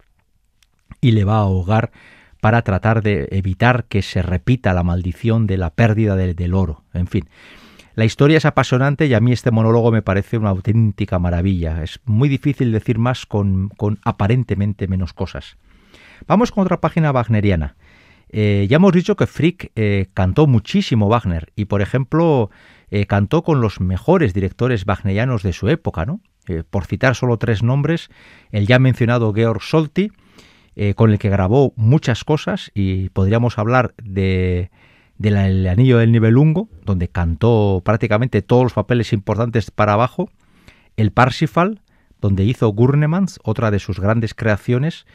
y 1.00 1.12
le 1.12 1.24
va 1.24 1.36
a 1.36 1.42
ahogar 1.42 1.90
para 2.40 2.62
tratar 2.62 3.02
de 3.02 3.28
evitar 3.32 3.84
que 3.84 4.02
se 4.02 4.22
repita 4.22 4.72
la 4.72 4.84
maldición 4.84 5.46
de 5.46 5.56
la 5.56 5.70
pérdida 5.70 6.16
del 6.16 6.54
oro. 6.54 6.84
En 6.94 7.08
fin, 7.08 7.28
la 7.98 8.04
historia 8.04 8.36
es 8.36 8.44
apasionante 8.44 9.06
y 9.06 9.14
a 9.14 9.18
mí 9.18 9.32
este 9.32 9.50
monólogo 9.50 9.90
me 9.90 10.02
parece 10.02 10.38
una 10.38 10.50
auténtica 10.50 11.18
maravilla. 11.18 11.82
Es 11.82 11.98
muy 12.04 12.28
difícil 12.28 12.70
decir 12.70 12.96
más 12.96 13.26
con, 13.26 13.72
aparentemente 14.04 14.86
menos 14.86 15.12
cosas. 15.12 15.56
Vamos 16.28 16.52
con 16.52 16.62
otra 16.62 16.80
página 16.80 17.10
wagneriana. 17.10 17.74
Eh, 18.28 18.68
ya 18.70 18.76
hemos 18.76 18.92
dicho 18.92 19.16
que 19.16 19.26
Frick 19.26 19.72
eh, 19.74 20.06
cantó 20.14 20.46
muchísimo 20.46 21.08
Wagner 21.08 21.52
y, 21.56 21.64
por 21.64 21.82
ejemplo, 21.82 22.50
eh, 22.92 23.06
cantó 23.06 23.42
con 23.42 23.60
los 23.60 23.80
mejores 23.80 24.32
directores 24.32 24.86
wagnerianos 24.86 25.42
de 25.42 25.52
su 25.52 25.68
época, 25.68 26.06
¿no? 26.06 26.20
por 26.70 26.86
citar 26.86 27.16
solo 27.16 27.36
tres 27.36 27.64
nombres, 27.64 28.10
el 28.52 28.68
ya 28.68 28.78
mencionado 28.78 29.34
Georg 29.34 29.60
Solti, 29.60 30.12
con 30.94 31.10
el 31.10 31.18
que 31.18 31.28
grabó 31.28 31.74
muchas 31.76 32.24
cosas 32.24 32.70
y 32.72 33.10
podríamos 33.10 33.58
hablar 33.58 33.92
de 34.02 34.70
del 35.18 35.66
Anillo 35.66 35.98
del 35.98 36.12
Nibelungo, 36.12 36.68
donde 36.84 37.08
cantó 37.08 37.82
prácticamente 37.84 38.40
todos 38.40 38.62
los 38.64 38.72
papeles 38.72 39.12
importantes 39.12 39.70
para 39.70 39.94
abajo, 39.94 40.30
el 40.96 41.10
Parsifal, 41.10 41.82
donde 42.20 42.44
hizo 42.44 42.68
Gurnemans, 42.68 43.38
otra 43.44 43.70
de 43.70 43.78
sus 43.78 44.00
grandes 44.00 44.34
creaciones, 44.34 45.06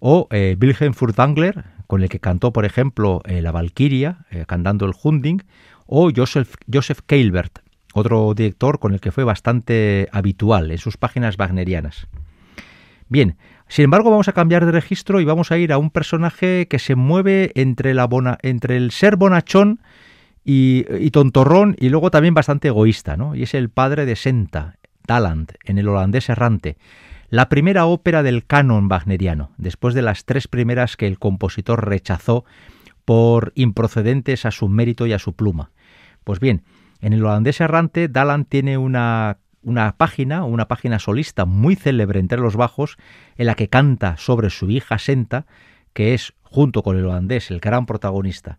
o 0.00 0.26
eh, 0.30 0.56
Wilhelm 0.60 0.94
Furtwängler, 0.94 1.64
con 1.86 2.02
el 2.02 2.08
que 2.08 2.20
cantó, 2.20 2.52
por 2.52 2.64
ejemplo, 2.64 3.22
eh, 3.24 3.40
la 3.40 3.52
Valkyria, 3.52 4.26
eh, 4.30 4.44
cantando 4.46 4.86
el 4.86 4.94
Hunding, 5.00 5.42
o 5.86 6.10
Joseph, 6.14 6.54
Joseph 6.72 7.00
Keilbert, 7.06 7.60
otro 7.94 8.34
director 8.34 8.78
con 8.78 8.94
el 8.94 9.00
que 9.00 9.12
fue 9.12 9.24
bastante 9.24 10.08
habitual 10.12 10.70
en 10.70 10.78
sus 10.78 10.96
páginas 10.96 11.36
wagnerianas. 11.36 12.08
Bien, 13.08 13.36
sin 13.72 13.84
embargo, 13.84 14.10
vamos 14.10 14.28
a 14.28 14.34
cambiar 14.34 14.66
de 14.66 14.72
registro 14.72 15.18
y 15.18 15.24
vamos 15.24 15.50
a 15.50 15.56
ir 15.56 15.72
a 15.72 15.78
un 15.78 15.88
personaje 15.88 16.68
que 16.68 16.78
se 16.78 16.94
mueve 16.94 17.52
entre, 17.54 18.76
el 18.76 18.90
ser 18.90 19.16
bonachón 19.16 19.80
y, 20.44 21.10
tontorrón 21.10 21.74
y 21.78 21.88
luego 21.88 22.10
también 22.10 22.34
bastante 22.34 22.68
egoísta, 22.68 23.16
¿no? 23.16 23.34
Y 23.34 23.44
es 23.44 23.54
el 23.54 23.70
padre 23.70 24.04
de 24.04 24.14
Senta, 24.14 24.76
Talant, 25.06 25.52
en 25.64 25.78
el 25.78 25.88
holandés 25.88 26.28
errante, 26.28 26.76
la 27.30 27.48
primera 27.48 27.86
ópera 27.86 28.22
del 28.22 28.44
canon 28.44 28.88
wagneriano, 28.90 29.52
después 29.56 29.94
de 29.94 30.02
las 30.02 30.26
tres 30.26 30.48
primeras 30.48 30.98
que 30.98 31.06
el 31.06 31.18
compositor 31.18 31.88
rechazó 31.88 32.44
por 33.06 33.52
improcedentes 33.54 34.44
a 34.44 34.50
su 34.50 34.68
mérito 34.68 35.06
y 35.06 35.14
a 35.14 35.18
su 35.18 35.32
pluma. 35.32 35.70
Pues 36.24 36.40
bien, 36.40 36.62
en 37.00 37.14
el 37.14 37.24
holandés 37.24 37.62
errante, 37.62 38.08
Daland 38.08 38.48
tiene 38.50 38.76
una 38.76 39.38
una 39.62 39.96
página, 39.96 40.44
una 40.44 40.68
página 40.68 40.98
solista 40.98 41.44
muy 41.44 41.76
célebre 41.76 42.20
entre 42.20 42.38
los 42.38 42.56
bajos, 42.56 42.96
en 43.36 43.46
la 43.46 43.54
que 43.54 43.68
canta 43.68 44.16
sobre 44.16 44.50
su 44.50 44.70
hija 44.70 44.98
Senta, 44.98 45.46
que 45.92 46.14
es, 46.14 46.34
junto 46.42 46.82
con 46.82 46.96
el 46.96 47.04
holandés, 47.04 47.50
el 47.50 47.60
gran 47.60 47.86
protagonista. 47.86 48.58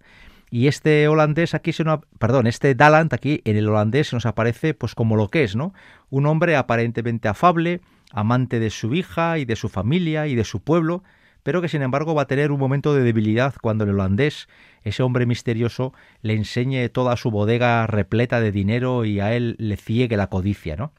Y 0.49 0.68
este 0.68 1.08
holandés 1.08 1.56
aquí 1.56 1.74
se 1.74 1.84
nos, 1.84 2.01
perdón, 2.20 2.45
este 2.45 2.76
Dalant 2.76 3.12
aquí 3.12 3.41
en 3.43 3.58
el 3.58 3.68
holandés 3.68 4.10
se 4.10 4.16
nos 4.16 4.28
aparece 4.28 4.76
pues 4.76 4.93
como 4.93 5.16
lo 5.16 5.30
que 5.30 5.43
es, 5.43 5.56
¿no? 5.56 5.74
Un 6.12 6.28
hombre 6.28 6.56
aparentemente 6.56 7.28
afable, 7.28 7.82
amante 8.12 8.60
de 8.60 8.70
su 8.70 8.93
hija 8.93 9.39
y 9.39 9.45
de 9.45 9.56
su 9.56 9.68
familia 9.68 10.28
y 10.28 10.36
de 10.36 10.43
su 10.43 10.60
pueblo, 10.60 11.04
pero 11.44 11.62
que 11.62 11.70
sin 11.70 11.82
embargo 11.82 12.16
va 12.16 12.24
a 12.24 12.28
tener 12.28 12.52
un 12.52 12.60
momento 12.60 12.96
de 12.96 13.04
debilidad 13.04 13.54
cuando 13.62 13.84
el 13.84 13.91
holandés, 13.91 14.48
ese 14.84 15.04
hombre 15.04 15.26
misterioso, 15.26 15.94
le 16.22 16.34
enseñe 16.34 16.89
toda 16.89 17.16
su 17.18 17.32
bodega 17.32 17.86
repleta 17.88 18.39
de 18.39 18.52
dinero 18.52 19.06
y 19.06 19.20
a 19.20 19.34
él 19.36 19.56
le 19.60 19.78
ciegue 19.78 20.18
la 20.18 20.28
codicia, 20.28 20.76
¿no? 20.76 20.91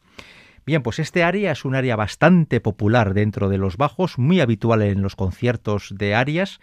Bien, 0.66 0.82
pues 0.82 0.99
este 0.99 1.22
área 1.22 1.53
es 1.53 1.64
un 1.64 1.74
área 1.74 1.97
bastante 1.97 2.61
popular 2.61 3.12
dentro 3.12 3.49
de 3.49 3.59
los 3.59 3.76
bajos, 3.76 4.18
muy 4.18 4.40
habitual 4.40 4.80
en 4.82 5.03
los 5.03 5.16
conciertos 5.16 5.95
de 5.95 6.14
arias, 6.14 6.59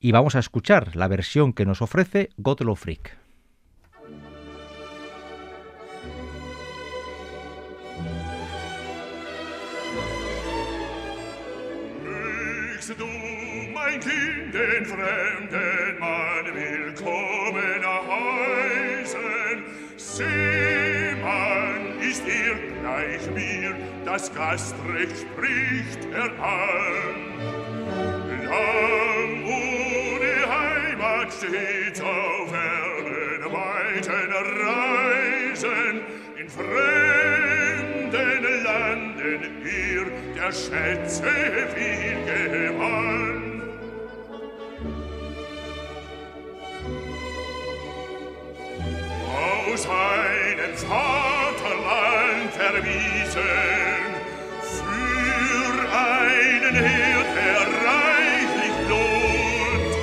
y 0.00 0.10
vamos 0.12 0.34
a 0.34 0.40
escuchar 0.40 0.96
la 0.96 1.06
versión 1.06 1.52
que 1.52 1.64
nos 1.64 1.80
ofrece 1.80 2.30
Gottlob 2.38 2.76
Frick. 2.76 3.25
Gleich 22.96 23.30
mir, 23.30 23.74
das 24.04 24.32
Gastrecht 24.34 25.16
spricht 25.18 26.04
er 26.12 26.30
an. 26.42 27.16
Lang 28.44 29.44
ohne 29.44 30.34
Heimat 30.48 31.32
steht 31.32 32.00
auf 32.02 32.52
Erden 32.52 33.52
weiten 33.52 34.32
Reisen, 34.66 36.00
in 36.38 36.48
fremden 36.48 38.42
Landen 38.64 39.40
hier 39.62 40.06
der 40.36 40.52
Schätze 40.52 41.32
viel 41.74 42.18
gewann. 42.24 43.35
seinem 49.86 50.74
Vaterland 50.76 52.54
erwiesen, 52.58 54.02
für 54.76 55.78
einen 55.96 56.74
Herd, 56.74 57.28
der 57.36 57.60
reichlich 57.86 58.76
lohnt. 58.88 59.94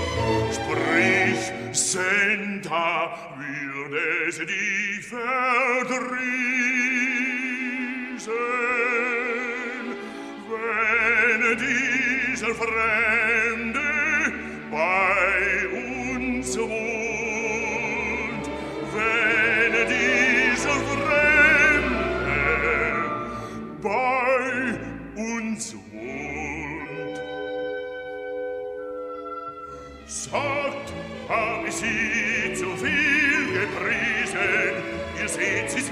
Sprich, 0.56 1.44
Senta, 1.72 2.92
würde 3.38 4.02
es 4.28 4.38
dich 4.38 5.06
verdrießen, 5.06 6.04
wenn 10.50 11.42
dieser 11.58 12.54
Fremde 12.56 13.88
bei 14.72 15.63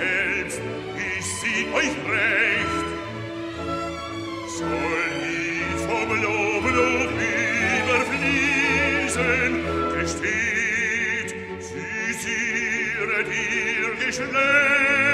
selbst, 0.02 0.62
ich 0.96 1.26
sieh 1.26 1.66
euch 1.74 1.96
recht. 2.10 2.88
Soll 4.58 5.06
nie 5.22 5.66
vom 5.88 6.10
Lob 6.24 6.64
noch 6.80 7.14
überfließen, 7.84 9.54
gesteht, 10.00 11.30
sie 11.60 12.14
sieret 12.22 13.28
ihr 13.28 13.92
Geschlecht. 14.06 15.11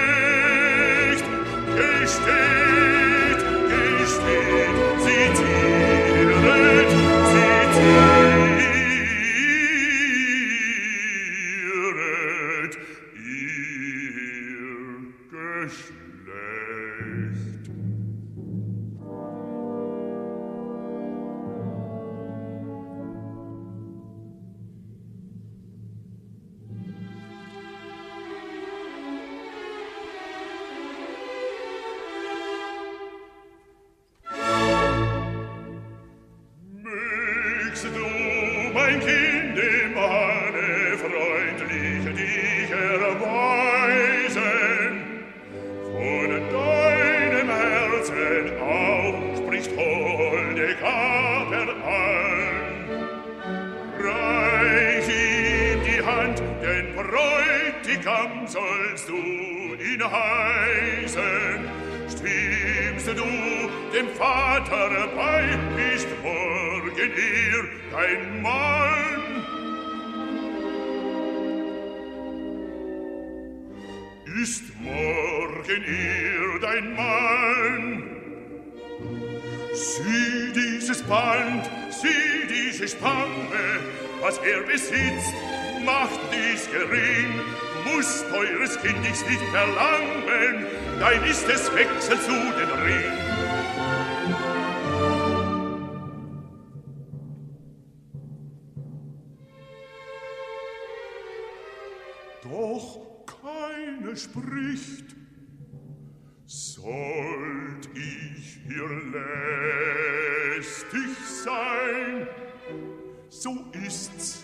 ist's. 114.15 114.43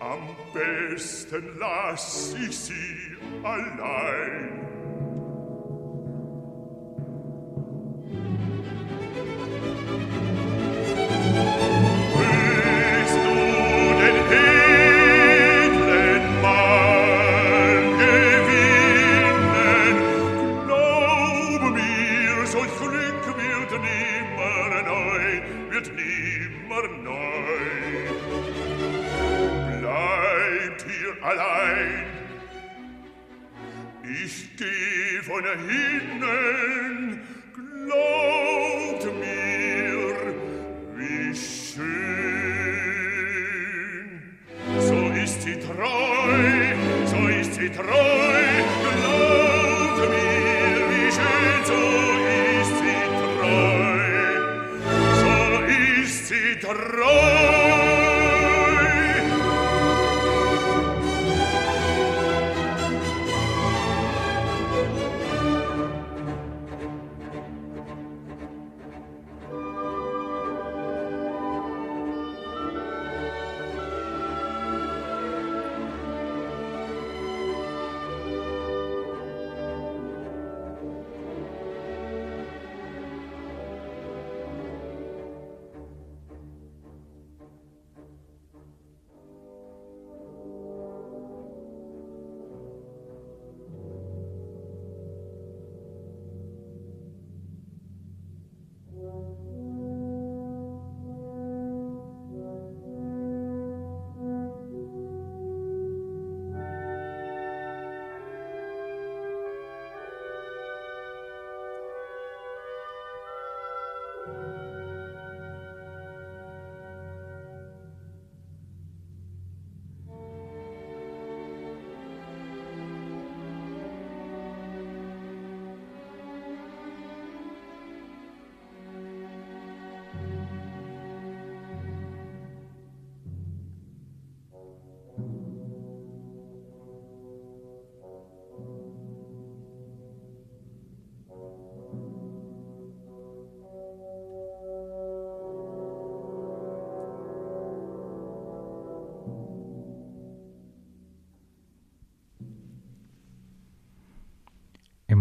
Am 0.00 0.36
besten 0.52 1.58
lass 1.58 2.34
ich 2.34 2.56
sie 2.56 3.16
allein. 3.42 4.63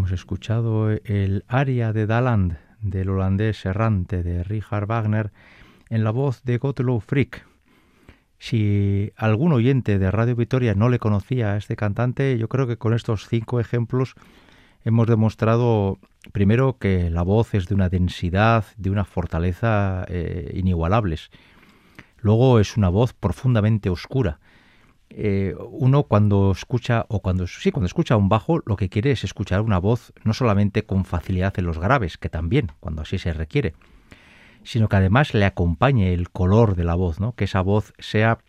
Hemos 0.04 0.20
escuchado 0.20 0.92
el 0.92 1.46
aria 1.48 1.94
de 1.94 2.06
Daland 2.06 2.58
del 2.82 3.08
holandés 3.08 3.66
errante 3.66 4.22
de 4.22 4.44
Richard 4.44 4.86
Wagner 4.86 5.32
en 5.90 6.04
la 6.04 6.12
voz 6.12 6.44
de 6.44 6.58
Gottlob 6.58 7.00
Frick. 7.00 7.48
Si 8.38 9.14
algún 9.16 9.54
oyente 9.54 10.00
de 10.00 10.12
Radio 10.12 10.36
Vitoria 10.36 10.76
no 10.76 10.90
le 10.90 11.00
conocía 11.00 11.54
a 11.54 11.58
este 11.58 11.78
cantante, 11.78 12.38
yo 12.38 12.50
creo 12.50 12.68
que 12.68 12.76
con 12.76 12.94
estos 12.94 13.30
cinco 13.30 13.62
ejemplos 13.62 14.16
hemos 14.84 15.08
demostrado 15.08 16.00
primero 16.34 16.78
que 16.78 17.10
la 17.10 17.22
voz 17.22 17.54
es 17.54 17.70
de 17.70 17.76
una 17.76 17.88
densidad, 17.88 18.66
de 18.76 18.90
una 18.90 19.06
fortaleza 19.06 20.04
eh, 20.10 20.52
inigualables. 20.54 21.32
Luego 22.18 22.60
es 22.60 22.76
una 22.76 22.90
voz 22.90 23.14
profundamente 23.14 23.90
oscura, 23.90 24.42
eh, 25.16 25.56
uno 25.70 26.04
cuando 26.04 26.52
escucha 26.52 27.06
o 27.08 27.22
cuando 27.22 27.46
sí 27.46 27.72
cuando 27.72 27.86
escucha 27.86 28.18
un 28.18 28.30
bajo 28.30 28.64
lo 28.66 28.76
que 28.76 28.90
quiere 28.90 29.12
es 29.12 29.24
escuchar 29.24 29.62
una 29.62 29.78
voz 29.78 30.12
no 30.24 30.34
solamente 30.34 30.86
con 30.86 31.06
facilidad 31.06 31.54
en 31.58 31.66
los 31.66 31.78
graves 31.78 32.18
que 32.18 32.30
también 32.30 32.72
cuando 32.80 33.04
así 33.04 33.20
se 33.20 33.32
requiere 33.32 33.76
sino 34.64 34.90
que 34.90 34.96
además 34.96 35.34
le 35.34 35.46
acompañe 35.46 36.14
el 36.14 36.30
color 36.30 36.76
de 36.76 36.84
la 36.84 36.96
voz, 36.96 37.20
¿no? 37.20 37.34
que 37.36 37.46
esa 37.46 37.62
voz 37.62 37.94
sea 38.00 38.40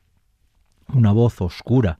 una 0.89 1.13
voz 1.13 1.41
oscura. 1.41 1.99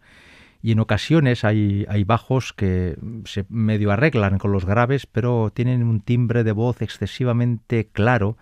Y 0.63 0.73
en 0.73 0.81
ocasiones 0.81 1.45
hay, 1.45 1.85
hay 1.89 2.05
bajos 2.05 2.55
que 2.55 2.97
se 3.27 3.45
medio 3.51 3.91
arreglan 3.91 4.39
con 4.39 4.53
los 4.53 4.65
graves, 4.65 5.07
pero 5.07 5.51
tienen 5.53 5.83
un 5.83 6.01
timbre 6.01 6.43
de 6.43 6.53
voz 6.53 6.81
excesivamente 6.81 7.89
claro, 7.93 8.39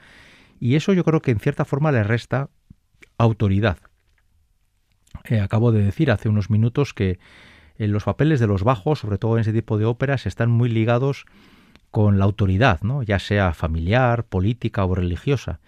y 0.60 0.76
eso 0.76 0.92
yo 0.92 1.02
creo 1.02 1.20
que 1.20 1.32
en 1.32 1.40
cierta 1.40 1.64
forma 1.64 1.90
le 1.90 2.04
resta 2.04 2.48
autoridad. 3.18 3.78
Eh, 5.24 5.40
acabo 5.40 5.72
de 5.72 5.84
decir 5.84 6.10
hace 6.10 6.28
unos 6.28 6.50
minutos 6.50 6.94
que 6.94 7.18
en 7.78 7.92
los 7.92 8.04
papeles 8.04 8.40
de 8.40 8.46
los 8.46 8.64
bajos, 8.64 9.00
sobre 9.00 9.18
todo 9.18 9.36
en 9.36 9.40
ese 9.40 9.52
tipo 9.52 9.78
de 9.78 9.84
óperas, 9.84 10.26
están 10.26 10.50
muy 10.50 10.68
ligados 10.68 11.26
con 11.90 12.18
la 12.18 12.24
autoridad, 12.24 12.80
¿no? 12.82 13.02
ya 13.02 13.18
sea 13.18 13.52
familiar, 13.54 14.24
política 14.24 14.84
o 14.84 14.94
religiosa. 14.94 15.60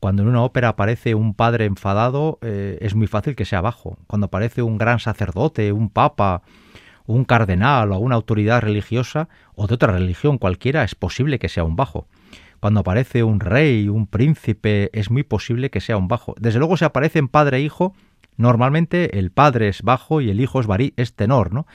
Cuando 0.00 0.22
en 0.22 0.28
una 0.28 0.42
ópera 0.42 0.68
aparece 0.68 1.14
un 1.14 1.34
padre 1.34 1.64
enfadado, 1.64 2.38
eh, 2.42 2.78
es 2.80 2.94
muy 2.94 3.06
fácil 3.06 3.34
que 3.34 3.44
sea 3.44 3.60
bajo. 3.60 3.98
Cuando 4.06 4.26
aparece 4.26 4.62
un 4.62 4.78
gran 4.78 5.00
sacerdote, 5.00 5.72
un 5.72 5.90
papa, 5.90 6.42
un 7.06 7.24
cardenal 7.24 7.92
o 7.92 7.98
una 7.98 8.14
autoridad 8.14 8.60
religiosa 8.60 9.28
o 9.54 9.66
de 9.66 9.74
otra 9.74 9.92
religión 9.92 10.38
cualquiera, 10.38 10.84
es 10.84 10.94
posible 10.94 11.38
que 11.38 11.48
sea 11.48 11.64
un 11.64 11.74
bajo. 11.74 12.06
Cuando 12.60 12.80
aparece 12.80 13.22
un 13.22 13.40
rey, 13.40 13.88
un 13.88 14.06
príncipe, 14.06 14.90
es 14.92 15.10
muy 15.10 15.22
posible 15.22 15.70
que 15.70 15.80
sea 15.80 15.96
un 15.96 16.08
bajo. 16.08 16.34
Desde 16.38 16.58
luego, 16.58 16.76
si 16.76 16.84
aparecen 16.84 17.28
padre 17.28 17.58
e 17.58 17.60
hijo, 17.62 17.94
normalmente 18.38 19.18
el 19.18 19.30
padre 19.30 19.68
es 19.68 19.82
bajo 19.82 20.22
y 20.22 20.30
el 20.30 20.40
hijo 20.40 20.60
es, 20.60 20.66
es 20.96 21.14
tenor, 21.14 21.52
¿no? 21.52 21.66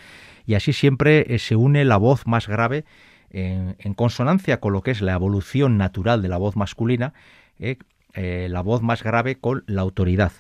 Y 0.45 0.55
así 0.55 0.74
siempre 0.74 1.34
eh, 1.34 1.39
se 1.39 1.55
une 1.55 1.86
la 1.86 1.97
voz 1.97 2.26
más 2.26 2.47
grave 2.47 2.86
en, 3.30 3.93
consonancia 3.95 4.59
con 4.59 4.74
lo 4.74 4.82
que 4.82 4.91
es 4.91 5.01
la 5.01 5.14
evolución 5.14 5.78
natural 5.78 6.22
de 6.22 6.30
la 6.30 6.38
voz 6.38 6.55
masculina, 6.55 7.14
eh, 7.59 7.78
eh, 8.14 8.47
la 8.49 8.61
voz 8.61 8.82
más 8.82 9.03
grave 9.03 9.36
con 9.36 9.64
la 9.68 9.82
autoridad. 9.82 10.32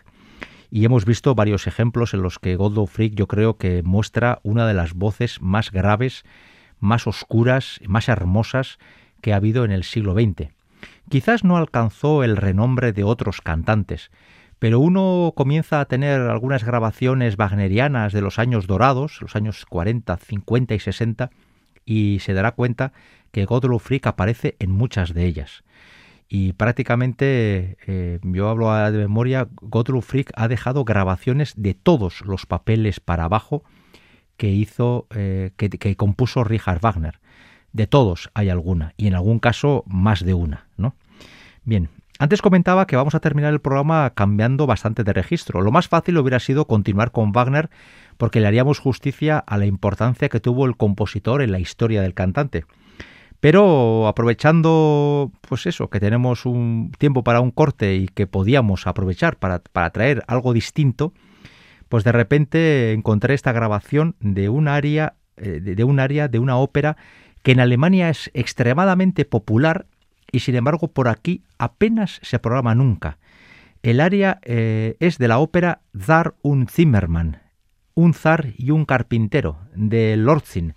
Y 0.69 0.85
hemos 0.85 1.05
visto 1.05 1.35
varios 1.35 1.67
ejemplos 1.67 2.13
en 2.13 2.21
los 2.21 2.39
que 2.39 2.55
Godlo 2.55 2.85
Frick 2.85 3.13
yo 3.15 3.27
creo 3.27 3.57
que 3.57 3.83
muestra 3.83 4.39
una 4.43 4.67
de 4.67 4.73
las 4.73 4.93
voces 4.93 5.41
más 5.41 5.71
graves, 5.71 6.23
más 6.79 7.07
oscuras, 7.07 7.79
más 7.85 8.09
hermosas 8.09 8.79
que 9.21 9.33
ha 9.33 9.37
habido 9.37 9.65
en 9.65 9.71
el 9.71 9.83
siglo 9.83 10.13
XX. 10.13 10.49
Quizás 11.09 11.43
no 11.43 11.57
alcanzó 11.57 12.23
el 12.23 12.37
renombre 12.37 12.91
de 12.91 13.03
otros 13.03 13.41
cantantes, 13.41 14.11
pero 14.63 14.79
uno 14.79 15.33
comienza 15.35 15.81
a 15.81 15.85
tener 15.87 16.21
algunas 16.21 16.63
grabaciones 16.63 17.35
wagnerianas 17.35 18.13
de 18.13 18.21
los 18.21 18.39
años 18.39 18.65
dorados, 18.65 19.21
los 19.21 19.35
años 19.35 19.65
40, 19.65 20.15
50 20.15 20.73
y 20.73 20.79
60, 20.79 21.31
y 21.83 22.19
se 22.21 22.33
dará 22.33 22.53
cuenta 22.53 22.93
que 23.33 23.43
Godlo 23.43 23.77
Frick 23.77 24.07
aparece 24.07 24.55
en 24.59 24.71
muchas 24.71 25.13
de 25.13 25.25
ellas. 25.25 25.65
Y 26.29 26.53
prácticamente, 26.53 27.75
eh, 27.87 28.19
yo 28.23 28.47
hablo 28.47 28.73
de 28.89 28.99
memoria, 28.99 29.49
Godlo 29.53 29.99
Frick 29.99 30.31
ha 30.37 30.47
dejado 30.47 30.85
grabaciones 30.85 31.55
de 31.57 31.73
todos 31.73 32.21
los 32.21 32.45
papeles 32.45 33.01
para 33.01 33.25
abajo 33.25 33.65
que 34.37 34.47
hizo, 34.47 35.07
eh, 35.13 35.51
que, 35.57 35.97
compuso 35.97 36.45
Richard 36.45 36.79
Wagner. 36.79 37.19
De 37.73 37.85
todos 37.85 38.29
hay 38.33 38.47
alguna, 38.47 38.93
y 38.95 39.07
en 39.07 39.15
algún 39.15 39.39
caso 39.39 39.83
más 39.87 40.23
de 40.23 40.35
una, 40.35 40.67
¿no? 40.77 40.95
Bien, 41.65 41.89
antes 42.19 42.41
comentaba 42.41 42.87
que 42.87 42.95
vamos 42.95 43.15
a 43.15 43.19
terminar 43.19 43.53
el 43.53 43.61
programa 43.61 44.11
cambiando 44.11 44.67
bastante 44.67 45.03
de 45.03 45.13
registro. 45.13 45.61
Lo 45.61 45.71
más 45.71 45.87
fácil 45.87 46.17
hubiera 46.17 46.39
sido 46.39 46.67
continuar 46.67 47.11
con 47.11 47.31
Wagner 47.31 47.69
porque 48.17 48.39
le 48.39 48.47
haríamos 48.47 48.79
justicia 48.79 49.39
a 49.39 49.57
la 49.57 49.65
importancia 49.65 50.29
que 50.29 50.39
tuvo 50.39 50.65
el 50.65 50.77
compositor 50.77 51.41
en 51.41 51.51
la 51.51 51.59
historia 51.59 52.01
del 52.01 52.13
cantante. 52.13 52.65
Pero 53.39 54.07
aprovechando, 54.07 55.31
pues 55.41 55.65
eso, 55.65 55.89
que 55.89 55.99
tenemos 55.99 56.45
un 56.45 56.91
tiempo 56.97 57.25
para 57.25 57.41
un 57.41 57.51
corte 57.51 57.95
y 57.95 58.07
que 58.07 58.25
podíamos 58.25 58.87
aprovechar 58.87 59.35
para, 59.35 59.59
traer 59.89 60.23
algo 60.27 60.53
distinto, 60.53 61.13
pues 61.89 62.05
de 62.05 62.13
repente 62.13 62.93
encontré 62.93 63.33
esta 63.33 63.51
grabación 63.51 64.15
de 64.21 64.47
un 64.47 64.69
área, 64.69 65.15
eh, 65.35 65.59
de 65.59 65.83
un 65.83 65.99
área 65.99 66.29
de 66.29 66.39
una 66.39 66.55
ópera 66.57 66.95
que 67.41 67.51
en 67.51 67.59
Alemania 67.59 68.09
es 68.09 68.31
extremadamente 68.33 69.25
popular 69.25 69.87
y 70.33 70.39
sin 70.39 70.55
embargo 70.55 70.89
por 70.89 71.07
aquí 71.07 71.43
apenas 71.57 72.19
se 72.23 72.39
programa 72.39 72.75
nunca. 72.75 73.19
El 73.83 74.01
área 74.01 74.39
eh, 74.41 74.97
es 74.99 75.17
de 75.17 75.29
la 75.29 75.37
ópera 75.37 75.81
Zar 75.97 76.35
und 76.41 76.69
Zimmermann, 76.69 77.41
un 77.93 78.13
zar 78.13 78.47
y 78.57 78.71
un 78.71 78.85
carpintero, 78.85 79.59
de 79.75 80.17
Lortzin, 80.17 80.73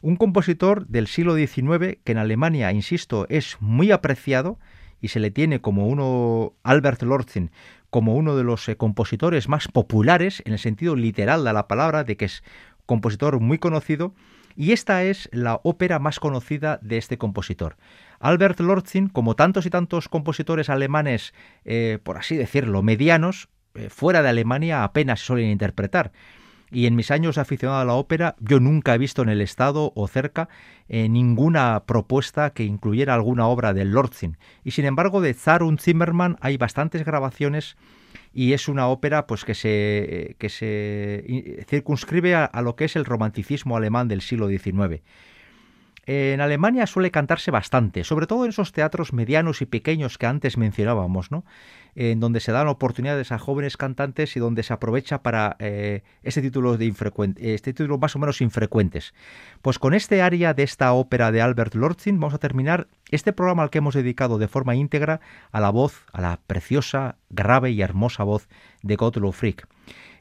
un 0.00 0.16
compositor 0.16 0.86
del 0.86 1.08
siglo 1.08 1.36
XIX 1.36 1.98
que 2.02 2.12
en 2.12 2.18
Alemania, 2.18 2.72
insisto, 2.72 3.26
es 3.28 3.58
muy 3.60 3.90
apreciado 3.90 4.58
y 5.00 5.08
se 5.08 5.20
le 5.20 5.30
tiene 5.30 5.60
como 5.60 5.88
uno, 5.88 6.54
Albert 6.62 7.02
Lortzin, 7.02 7.50
como 7.90 8.14
uno 8.14 8.34
de 8.34 8.44
los 8.44 8.66
eh, 8.68 8.76
compositores 8.76 9.48
más 9.48 9.68
populares 9.68 10.42
en 10.46 10.54
el 10.54 10.58
sentido 10.58 10.96
literal 10.96 11.44
de 11.44 11.52
la 11.52 11.68
palabra, 11.68 12.02
de 12.02 12.16
que 12.16 12.24
es 12.24 12.42
compositor 12.86 13.40
muy 13.40 13.58
conocido, 13.58 14.14
y 14.54 14.72
esta 14.72 15.02
es 15.02 15.28
la 15.32 15.60
ópera 15.64 15.98
más 15.98 16.18
conocida 16.18 16.78
de 16.80 16.96
este 16.96 17.18
compositor. 17.18 17.76
Albert 18.20 18.60
Lortzin, 18.60 19.08
como 19.08 19.36
tantos 19.36 19.66
y 19.66 19.70
tantos 19.70 20.08
compositores 20.08 20.70
alemanes, 20.70 21.34
eh, 21.64 21.98
por 22.02 22.18
así 22.18 22.36
decirlo, 22.36 22.82
medianos, 22.82 23.48
eh, 23.74 23.88
fuera 23.90 24.22
de 24.22 24.28
Alemania 24.28 24.84
apenas 24.84 25.20
suelen 25.20 25.50
interpretar 25.50 26.12
y 26.70 26.86
en 26.86 26.96
mis 26.96 27.10
años 27.10 27.38
aficionado 27.38 27.80
a 27.80 27.84
la 27.84 27.94
ópera 27.94 28.36
yo 28.40 28.60
nunca 28.60 28.94
he 28.94 28.98
visto 28.98 29.22
en 29.22 29.28
el 29.28 29.40
Estado 29.40 29.92
o 29.94 30.08
cerca 30.08 30.48
eh, 30.88 31.08
ninguna 31.08 31.84
propuesta 31.86 32.50
que 32.50 32.64
incluyera 32.64 33.14
alguna 33.14 33.46
obra 33.46 33.72
de 33.72 33.84
Lortzin. 33.84 34.36
Y 34.64 34.72
sin 34.72 34.84
embargo 34.84 35.20
de 35.20 35.34
Zar 35.34 35.62
und 35.62 35.80
Zimmermann 35.80 36.36
hay 36.40 36.56
bastantes 36.56 37.04
grabaciones 37.04 37.76
y 38.32 38.52
es 38.52 38.68
una 38.68 38.88
ópera 38.88 39.26
pues 39.26 39.44
que 39.44 39.54
se, 39.54 40.36
que 40.38 40.48
se 40.48 41.64
circunscribe 41.68 42.34
a, 42.34 42.44
a 42.44 42.62
lo 42.62 42.76
que 42.76 42.86
es 42.86 42.96
el 42.96 43.04
romanticismo 43.04 43.76
alemán 43.76 44.08
del 44.08 44.20
siglo 44.20 44.48
XIX. 44.48 45.02
En 46.08 46.40
Alemania 46.40 46.86
suele 46.86 47.10
cantarse 47.10 47.50
bastante, 47.50 48.04
sobre 48.04 48.28
todo 48.28 48.44
en 48.44 48.50
esos 48.50 48.70
teatros 48.70 49.12
medianos 49.12 49.60
y 49.60 49.66
pequeños 49.66 50.18
que 50.18 50.26
antes 50.26 50.56
mencionábamos, 50.56 51.32
¿no? 51.32 51.44
en 51.96 52.20
donde 52.20 52.40
se 52.40 52.52
dan 52.52 52.68
oportunidades 52.68 53.32
a 53.32 53.38
jóvenes 53.38 53.76
cantantes 53.76 54.36
y 54.36 54.40
donde 54.40 54.62
se 54.62 54.72
aprovecha 54.72 55.22
para 55.22 55.56
eh, 55.58 56.02
este 56.22 56.42
título 56.42 56.76
de 56.76 56.94
este 57.38 57.72
título 57.72 57.98
más 57.98 58.14
o 58.14 58.18
menos 58.18 58.40
infrecuentes. 58.40 59.14
Pues 59.62 59.78
con 59.78 59.94
este 59.94 60.22
área 60.22 60.54
de 60.54 60.62
esta 60.62 60.92
ópera 60.92 61.32
de 61.32 61.40
Albert 61.40 61.74
Lortzin 61.74 62.20
vamos 62.20 62.34
a 62.34 62.38
terminar 62.38 62.86
este 63.10 63.32
programa 63.32 63.64
al 63.64 63.70
que 63.70 63.78
hemos 63.78 63.94
dedicado 63.94 64.38
de 64.38 64.46
forma 64.46 64.76
íntegra 64.76 65.20
a 65.50 65.58
la 65.58 65.70
voz, 65.70 66.04
a 66.12 66.20
la 66.20 66.38
preciosa, 66.46 67.16
grave 67.30 67.70
y 67.70 67.80
hermosa 67.80 68.22
voz 68.22 68.46
de 68.82 68.94
Gottlob 68.94 69.32
Frick 69.32 69.66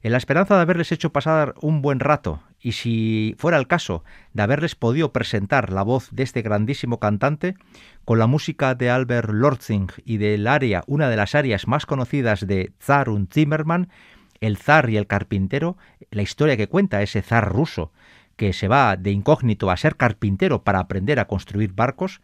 en 0.05 0.11
la 0.11 0.19
esperanza 0.19 0.55
de 0.55 0.61
haberles 0.61 0.91
hecho 0.91 1.11
pasar 1.11 1.55
un 1.61 1.81
buen 1.81 1.99
rato 1.99 2.43
y 2.66 2.72
si 2.72 3.36
fuera 3.38 3.59
el 3.59 3.68
caso 3.68 4.03
de 4.34 4.41
haberles 4.41 4.74
podido 4.74 5.13
presentar 5.13 5.72
la 5.72 5.84
voz 5.84 6.09
de 6.11 6.24
este 6.24 6.41
grandísimo 6.41 6.99
cantante, 6.99 7.53
con 8.05 8.18
la 8.18 8.26
música 8.26 8.74
de 8.74 8.89
Albert 8.89 9.30
Lortzing 9.30 9.91
y 10.03 10.18
del 10.18 10.47
área, 10.47 10.84
una 10.88 11.07
de 11.07 11.16
las 11.16 11.36
áreas 11.36 11.68
más 11.68 11.86
conocidas 11.86 12.47
de 12.47 12.74
Zar 12.82 13.09
und 13.09 13.32
Zimmermann, 13.32 13.89
el 14.41 14.57
zar 14.57 14.89
y 14.89 14.97
el 14.97 15.05
carpintero, 15.05 15.78
la 16.09 16.24
historia 16.24 16.57
que 16.57 16.68
cuenta 16.68 17.03
ese 17.03 17.22
zar 17.22 17.53
ruso 17.53 17.91
que 18.36 18.51
se 18.51 18.68
va 18.68 18.97
de 18.97 19.11
incógnito 19.11 19.70
a 19.70 19.78
ser 19.78 19.95
carpintero 19.95 20.63
para 20.63 20.80
aprender 20.80 21.20
a 21.20 21.28
construir 21.28 21.72
barcos, 21.74 22.20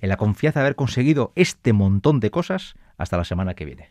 en 0.00 0.08
la 0.08 0.16
confianza 0.16 0.58
de 0.58 0.66
haber 0.66 0.74
conseguido 0.74 1.30
este 1.36 1.72
montón 1.72 2.18
de 2.18 2.32
cosas, 2.32 2.74
hasta 2.98 3.16
la 3.16 3.22
semana 3.22 3.54
que 3.54 3.64
viene. 3.64 3.90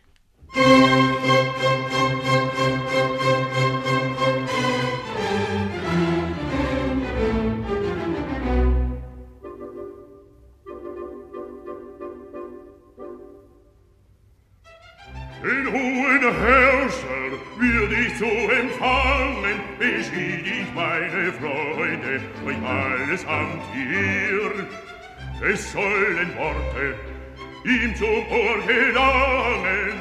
zu 18.24 18.50
empfangen, 18.50 19.58
beschied 19.78 20.46
ich 20.46 20.74
meine 20.74 21.32
Freude 21.32 22.20
euch 22.46 22.62
alles 22.64 23.24
Amt 23.26 23.62
hier. 23.74 24.66
Es 25.46 25.72
sollen 25.72 26.30
Worte 26.36 26.94
ihm 27.64 27.94
zum 27.96 28.08
Ohr 28.08 28.58
gelangen, 28.66 29.94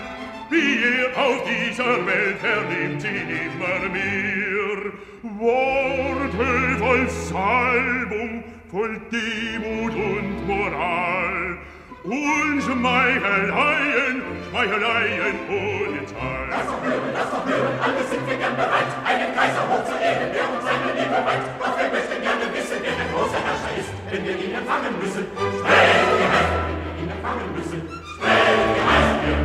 wie 0.50 0.84
er 0.84 1.26
auf 1.26 1.44
dieser 1.44 2.06
Welt 2.06 2.38
vernimmt 2.40 3.02
sie 3.02 3.24
nimmer 3.32 3.90
mehr. 3.92 4.94
Worte 5.40 6.78
voll 6.80 7.10
Salbung, 7.10 8.44
voll 8.70 9.02
Demut 9.12 9.94
und 9.96 10.48
Moral, 10.48 11.58
und 12.04 12.62
Schmeicheleien, 12.62 14.22
Schmeicheleien 14.50 15.36
ohne 15.48 16.06
Zahl. 16.06 16.48
Das 16.50 16.66
verführen, 16.68 17.14
das 17.14 17.30
verführen, 17.30 17.80
alles 17.82 18.10
sind 18.10 18.28
wir 18.28 18.36
gern 18.36 18.56
bereit, 18.56 18.92
einen 19.06 19.34
Kaiser 19.34 19.64
hochzuehren, 19.70 20.34
der 20.34 20.44
uns 20.52 20.64
seine 20.64 20.92
Liebe 21.00 21.16
weiht. 21.24 21.48
Doch 21.60 21.78
wir 21.80 21.90
möchten 21.90 22.22
gerne 22.22 22.46
wissen, 22.54 22.78
wer 22.82 22.92
der 22.92 23.08
große 23.14 23.36
Herrscher 23.40 23.72
ist, 23.80 23.92
wenn 24.12 24.24
wir 24.26 24.36
ihn 24.36 24.54
empfangen 24.54 25.00
müssen. 25.00 25.26
Wie 25.32 26.28
heißt 26.28 26.52
wenn 26.60 26.84
wir 26.84 27.04
ihn 27.04 27.10
empfangen 27.10 27.50
müssen? 27.56 27.82
Heißt 28.22 29.20
ihr? 29.28 29.40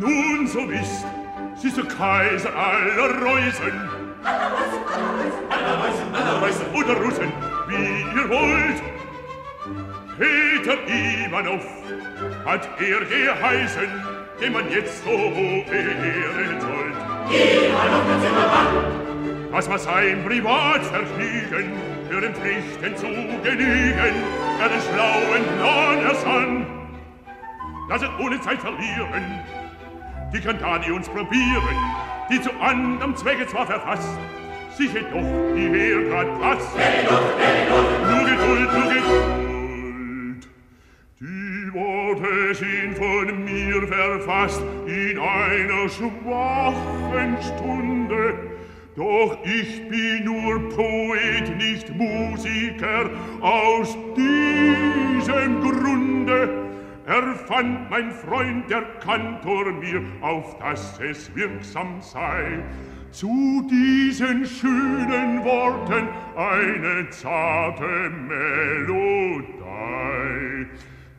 Nun, 0.00 0.46
so 0.46 0.68
wisst, 0.68 1.04
sie 1.60 1.68
ist 1.68 1.76
der 1.76 1.84
Kaiser 1.84 2.50
aller 2.56 3.20
Reusen. 3.20 3.90
Aller 4.24 4.50
Reusen, 4.56 4.82
aller 5.50 5.74
Reusen, 5.84 6.14
aller 6.14 6.40
Reusen. 6.40 6.66
Oder 6.72 6.94
Russen, 6.94 7.32
wie 7.68 8.04
ihr 8.16 8.28
wollt. 8.28 8.99
Peter 10.18 10.76
Ivanov 10.86 11.64
hat 12.44 12.68
er 12.78 13.00
geheißen, 13.04 13.88
den 14.40 14.52
man 14.52 14.70
jetzt 14.70 15.04
so 15.04 15.10
ehren 15.10 16.60
sollt. 16.60 16.96
Ivanov 17.30 18.04
der 18.06 18.20
Zimmermann, 18.20 19.50
Das 19.52 19.68
war 19.68 19.78
sein 19.78 20.24
Privatvergnügen, 20.24 21.72
für 22.10 22.20
den 22.20 22.34
Pflichten 22.34 22.96
zu 22.96 23.06
genügen, 23.06 24.14
er 24.60 24.68
den 24.68 24.80
schlauen 24.80 25.44
Plan 25.58 25.98
ersann. 26.04 26.66
Lasset 27.88 28.10
ohne 28.18 28.40
Zeit 28.40 28.60
verlieren, 28.60 29.40
die 30.32 30.40
Kantani 30.40 30.90
uns 30.90 31.08
probieren, 31.08 31.76
die 32.30 32.40
zu 32.40 32.50
anderem 32.60 33.16
Zwecke 33.16 33.46
zwar 33.46 33.66
verfasst, 33.66 34.18
sich 34.76 34.92
jedoch 34.92 35.54
die 35.56 35.68
Heer 35.68 36.02
grad 36.08 36.40
passt. 36.40 36.68
Nur 38.08 38.24
Geduld, 38.24 38.72
nur 38.72 38.92
Geduld. 38.92 39.39
Die 41.70 41.78
Worte 41.78 42.54
sind 42.54 42.96
von 42.96 43.44
mir 43.44 43.86
verfasst 43.86 44.62
in 44.86 45.18
einer 45.18 45.88
schwachen 45.88 47.36
Stunde. 47.40 48.34
Doch 48.96 49.38
ich 49.44 49.88
bin 49.88 50.24
nur 50.24 50.68
Poet, 50.70 51.56
nicht 51.56 51.94
Musiker. 51.94 53.10
Aus 53.40 53.96
diesem 54.16 55.60
Grunde 55.60 56.48
erfand 57.06 57.88
mein 57.88 58.10
Freund, 58.10 58.68
der 58.68 58.82
Kantor 59.04 59.72
mir, 59.72 60.02
auf 60.22 60.58
dass 60.58 60.98
es 60.98 61.32
wirksam 61.36 62.00
sei. 62.00 62.64
Zu 63.12 63.64
diesen 63.70 64.44
schönen 64.44 65.44
Worten 65.44 66.08
eine 66.36 67.08
zarte 67.10 68.10
Melodie. 68.28 69.50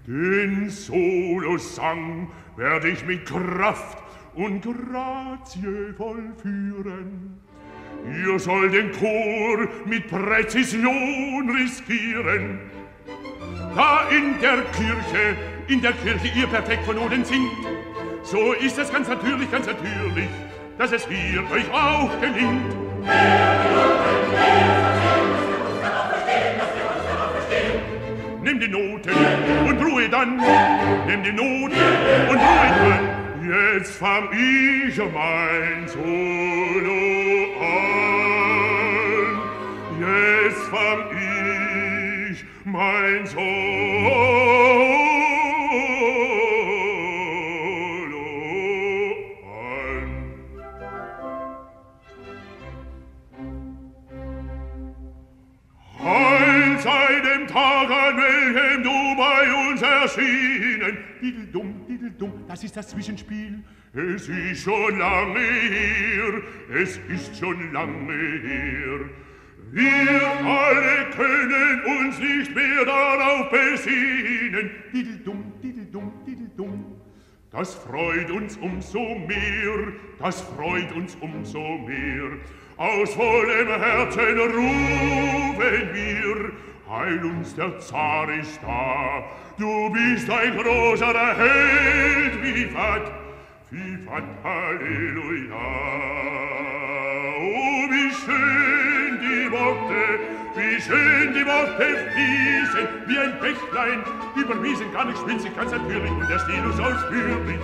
Den 0.07 0.69
Solosang 0.69 2.27
werde 2.55 2.89
ich 2.89 3.05
mit 3.05 3.25
Kraft 3.25 3.99
und 4.33 4.63
Grazie 4.63 5.93
vollführen. 5.95 7.39
Ihr 8.07 8.39
sollt 8.39 8.73
den 8.73 8.91
Chor 8.93 9.67
mit 9.85 10.07
Präzision 10.07 11.55
riskieren. 11.55 12.59
Da 13.75 14.09
in 14.09 14.39
der 14.41 14.63
Kirche, 14.71 15.37
in 15.67 15.81
der 15.81 15.93
Kirche 15.93 16.31
ihr 16.35 16.47
perfekt 16.47 16.83
von 16.83 16.97
Oden 16.97 17.23
singt, 17.23 17.51
so 18.23 18.53
ist 18.53 18.79
es 18.79 18.91
ganz 18.91 19.07
natürlich, 19.07 19.51
ganz 19.51 19.67
natürlich, 19.67 20.29
dass 20.79 20.91
es 20.91 21.07
hier 21.07 21.43
euch 21.51 21.71
auch 21.71 22.09
gelingt. 22.19 22.73
nimm 28.51 28.59
die 28.59 28.67
Noten 28.67 29.11
und 29.67 29.81
ruhe 29.81 30.09
dann, 30.09 30.35
nimm 31.07 31.23
die 31.23 31.31
Noten 31.31 31.77
und 32.29 32.37
ruhe 32.37 32.71
dann. 32.79 33.07
Jetzt 33.77 33.95
fang 33.95 34.29
ich 34.33 34.99
um 34.99 35.13
mein 35.13 35.87
Solo 35.87 36.91
an, 37.61 37.77
jetzt 39.99 40.67
fang 40.69 41.05
ich 42.31 42.45
mein 42.65 43.25
Solo 43.25 44.90
dem 57.41 57.47
Tag, 57.47 57.89
an 57.89 58.17
welchem 58.17 58.83
du 58.83 59.15
bei 59.17 59.69
uns 59.69 59.81
erschienen. 59.81 60.97
Dideldum, 61.21 61.85
dideldum, 61.87 62.33
das 62.47 62.63
ist 62.63 62.75
das 62.75 62.89
Zwischenspiel. 62.89 63.63
Es 63.93 64.29
ist 64.29 64.63
schon 64.63 64.97
lange 64.97 65.39
her, 65.39 66.41
es 66.73 66.97
ist 67.09 67.37
schon 67.37 67.73
lange 67.73 68.13
her. 68.13 68.99
Wir 69.71 70.21
alle 70.45 71.09
können 71.15 71.81
uns 71.99 72.19
nicht 72.19 72.55
mehr 72.55 72.85
darauf 72.85 73.49
besinnen. 73.49 74.71
Dideldum, 74.93 75.53
dideldum, 75.61 76.13
dideldum. 76.25 76.85
Das 77.51 77.75
freut 77.75 78.31
uns 78.31 78.55
umso 78.57 79.15
mehr, 79.27 79.93
das 80.19 80.41
freut 80.41 80.91
uns 80.93 81.17
umso 81.19 81.77
mehr. 81.79 82.31
Aus 82.77 83.13
vollem 83.13 83.67
Herzen 83.67 84.39
rufen 84.39 85.89
wir, 85.93 86.51
heil 86.91 87.23
uns 87.25 87.55
der 87.55 87.79
Zar 87.79 88.29
ist 88.33 88.59
da. 88.61 89.23
Du 89.57 89.89
bist 89.91 90.29
ein 90.29 90.57
großer 90.57 91.13
Held, 91.37 92.43
wie 92.43 92.65
Fat, 92.65 93.11
Halleluja. 94.43 95.55
Oh, 97.39 97.87
wie 97.89 98.11
schön 98.11 99.19
die 99.21 99.51
Worte, 99.51 100.19
wie 100.55 100.81
schön 100.81 101.33
die 101.33 101.45
Worte 101.45 101.87
fließen, 102.11 102.87
wie 103.07 103.17
ein 103.17 103.39
Bächlein 103.39 104.03
über 104.35 104.61
Wiesen, 104.61 104.91
gar 104.91 105.05
nicht 105.05 105.17
schwitzig, 105.19 105.55
ganz 105.55 105.71
natürlich 105.71 106.11
und 106.11 106.29
der 106.29 106.39
Stilus 106.39 106.79
ausführlich. 106.79 107.61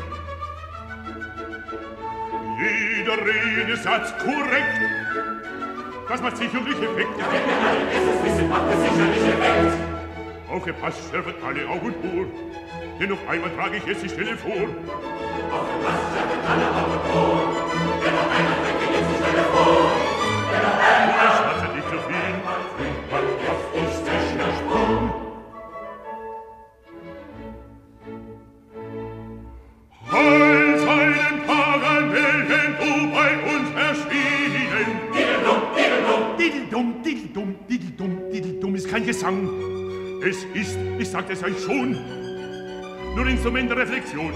Jeder 2.59 3.17
Redesatz 3.25 4.13
korrekt, 4.19 4.96
das 6.09 6.21
macht 6.21 6.37
sicherlich 6.37 6.77
effekt. 6.77 7.19
Ja, 7.19 7.25
wenn 7.31 7.43
wir 7.47 7.69
alle 7.69 7.85
Besseres 7.85 8.23
wissen, 8.23 8.49
macht 8.49 8.63
es 8.71 8.79
sicherlich 8.81 9.23
effekt. 9.27 9.73
Aufgepasst, 10.49 10.99
sterben 11.09 11.33
alle 11.45 11.67
Augen 11.67 11.93
vor. 12.01 12.25
Denn 12.97 13.09
noch 13.09 13.27
einmal 13.27 13.51
trage 13.51 13.77
ich 13.77 13.85
jetzt 13.85 14.03
die 14.03 14.09
Stelle 14.09 14.37
vor. 14.37 14.53
Aufgepasst, 14.53 16.03
sterben 16.11 16.39
alle 16.47 16.67
Augen 16.79 16.99
vor. 17.11 17.39
Denn 18.05 18.13
noch 18.15 18.29
einmal 18.37 18.55
trage 18.55 18.83
ich 18.83 18.91
jetzt 18.97 19.09
die 19.09 19.23
Stelle 19.23 19.43
vor. 19.51 19.96
Dideldum, 37.27 37.55
dideldum, 37.67 38.31
dideldum 38.31 38.75
ist 38.75 38.89
kein 38.89 39.05
Gesang. 39.05 39.49
Es 40.23 40.45
ist, 40.53 40.77
ich 40.97 41.09
sagte 41.09 41.33
es 41.33 41.43
euch 41.43 41.61
schon, 41.61 41.97
nur 43.15 43.27
Instrument 43.27 43.69
der 43.69 43.77
Reflexion. 43.79 44.31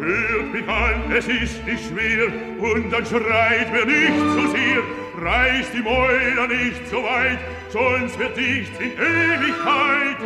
Hört 0.00 0.52
mich 0.52 0.68
an, 0.68 1.12
es 1.16 1.28
ist 1.28 1.64
nicht 1.64 1.84
schwer, 1.88 2.26
und 2.58 2.90
dann 2.90 3.06
schreit 3.06 3.72
mir 3.72 3.86
nicht 3.86 4.18
zu 4.18 4.48
sehr, 4.48 4.82
reißt 5.22 5.72
die 5.72 5.82
Mäuler 5.82 6.48
nicht 6.48 6.88
so 6.90 6.96
weit, 6.96 7.38
sonst 7.68 8.18
wird 8.18 8.36
nichts 8.36 8.78
in 8.80 8.92
Ewigkeit. 8.92 10.18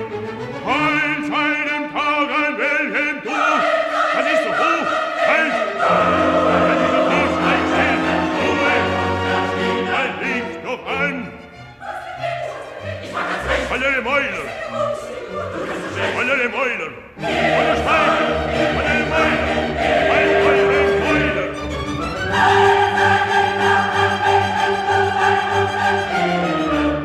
Heil 0.65 1.23
seinem 1.23 1.93
Tag, 1.93 2.29
an 2.47 2.59
welchem 2.59 3.23
du, 3.23 3.31
das 4.15 4.27
ist 4.33 4.43
so 4.43 4.51
hoch, 4.51 4.87
halt, 5.27 6.28
alle 13.99 14.05
Mäuler! 14.05 14.47
Alle 16.19 16.49
Mäuler! 16.49 16.91
Alle 17.19 17.75
Schweine! 17.77 18.27
Alle 18.79 19.05
Mäuler! 19.11 19.49
Alle 20.15 20.35
Mäuler! 20.45 20.85
Mäuler! 21.11 21.49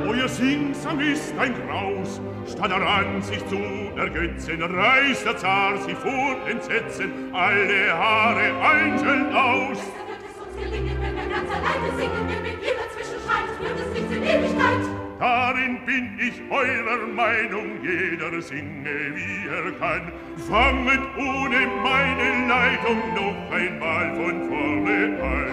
Euer 0.08 0.28
Singsang 0.30 1.00
ist 1.00 1.34
ein 1.40 1.54
Graus, 1.68 2.22
statt 2.52 2.72
daran 2.72 3.22
sich 3.22 3.46
zu 3.48 3.58
ergötzen, 3.98 4.62
reißt 4.62 5.26
der 5.26 5.38
Zar 5.38 5.78
sie 5.86 5.96
vor 5.96 6.36
Entsetzen 6.48 7.34
alle 7.34 7.92
Haare 7.98 8.52
einzeln 8.62 9.34
aus. 9.34 9.80
Da 9.80 10.08
wird 10.08 10.22
es 10.30 10.38
uns 10.40 10.56
gelingen, 10.58 10.98
wenn 11.02 11.16
wir 11.16 11.28
ganz 11.36 11.50
alleine 11.50 11.90
singen, 11.98 12.28
wenn 12.28 12.44
wir 12.44 12.54
jeder 12.62 12.88
zwischenschreit, 12.94 13.50
wird 13.60 13.80
es 13.80 13.90
nicht 13.94 14.12
in 14.12 14.24
Ewigkeit 14.24 14.83
darin 15.24 15.80
bin 15.86 16.20
ich 16.20 16.36
eurer 16.52 17.08
Meinung, 17.08 17.82
jeder 17.82 18.42
singe 18.42 18.98
wie 19.18 19.48
er 19.48 19.72
kann. 19.80 20.12
Fanget 20.50 21.04
ohne 21.18 21.62
meine 21.82 22.30
Leitung 22.54 23.00
noch 23.20 23.40
einmal 23.60 24.08
von 24.18 24.36
vorne 24.50 25.00
an. 25.32 25.48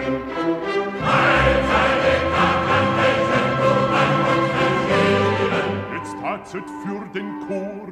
Jetzt 5.93 6.15
tatzet 6.21 6.67
für 6.83 7.03
den 7.13 7.29
Chor. 7.47 7.87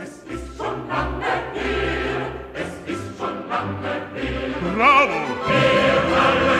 Es 0.00 0.22
ist 0.34 0.56
schon 0.56 0.78
lange 0.86 1.24
her, 1.54 2.26
es 2.54 2.92
ist 2.94 3.18
schon 3.18 3.36
lange 3.48 3.94
her. 4.14 4.54
Bravo! 4.76 5.20
Wir 5.48 5.96
alle 6.26 6.57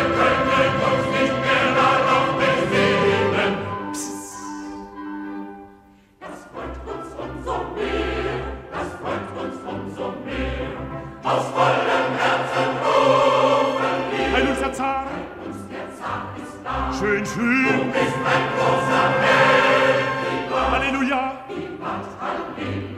schön, 16.99 17.25
schön. 17.27 17.65
Du 17.65 17.85
bist 17.93 18.17
ein 18.25 18.45
großer 18.57 19.05
Held, 19.23 20.71
Halleluja. 20.71 21.39
Niemand 21.49 22.05
kann 22.19 22.39
ihn 22.59 22.98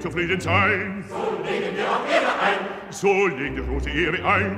nicht 0.00 0.02
zufrieden 0.02 0.40
sein. 0.40 1.04
So 1.08 1.16
legen 1.44 1.76
wir 1.76 1.84
auch 1.84 2.06
Ehre 2.08 2.32
ein. 2.42 2.58
So 2.90 3.26
legen 3.26 3.56
wir 3.56 3.64
große 3.64 3.90
Ehre 3.90 4.24
ein. 4.24 4.56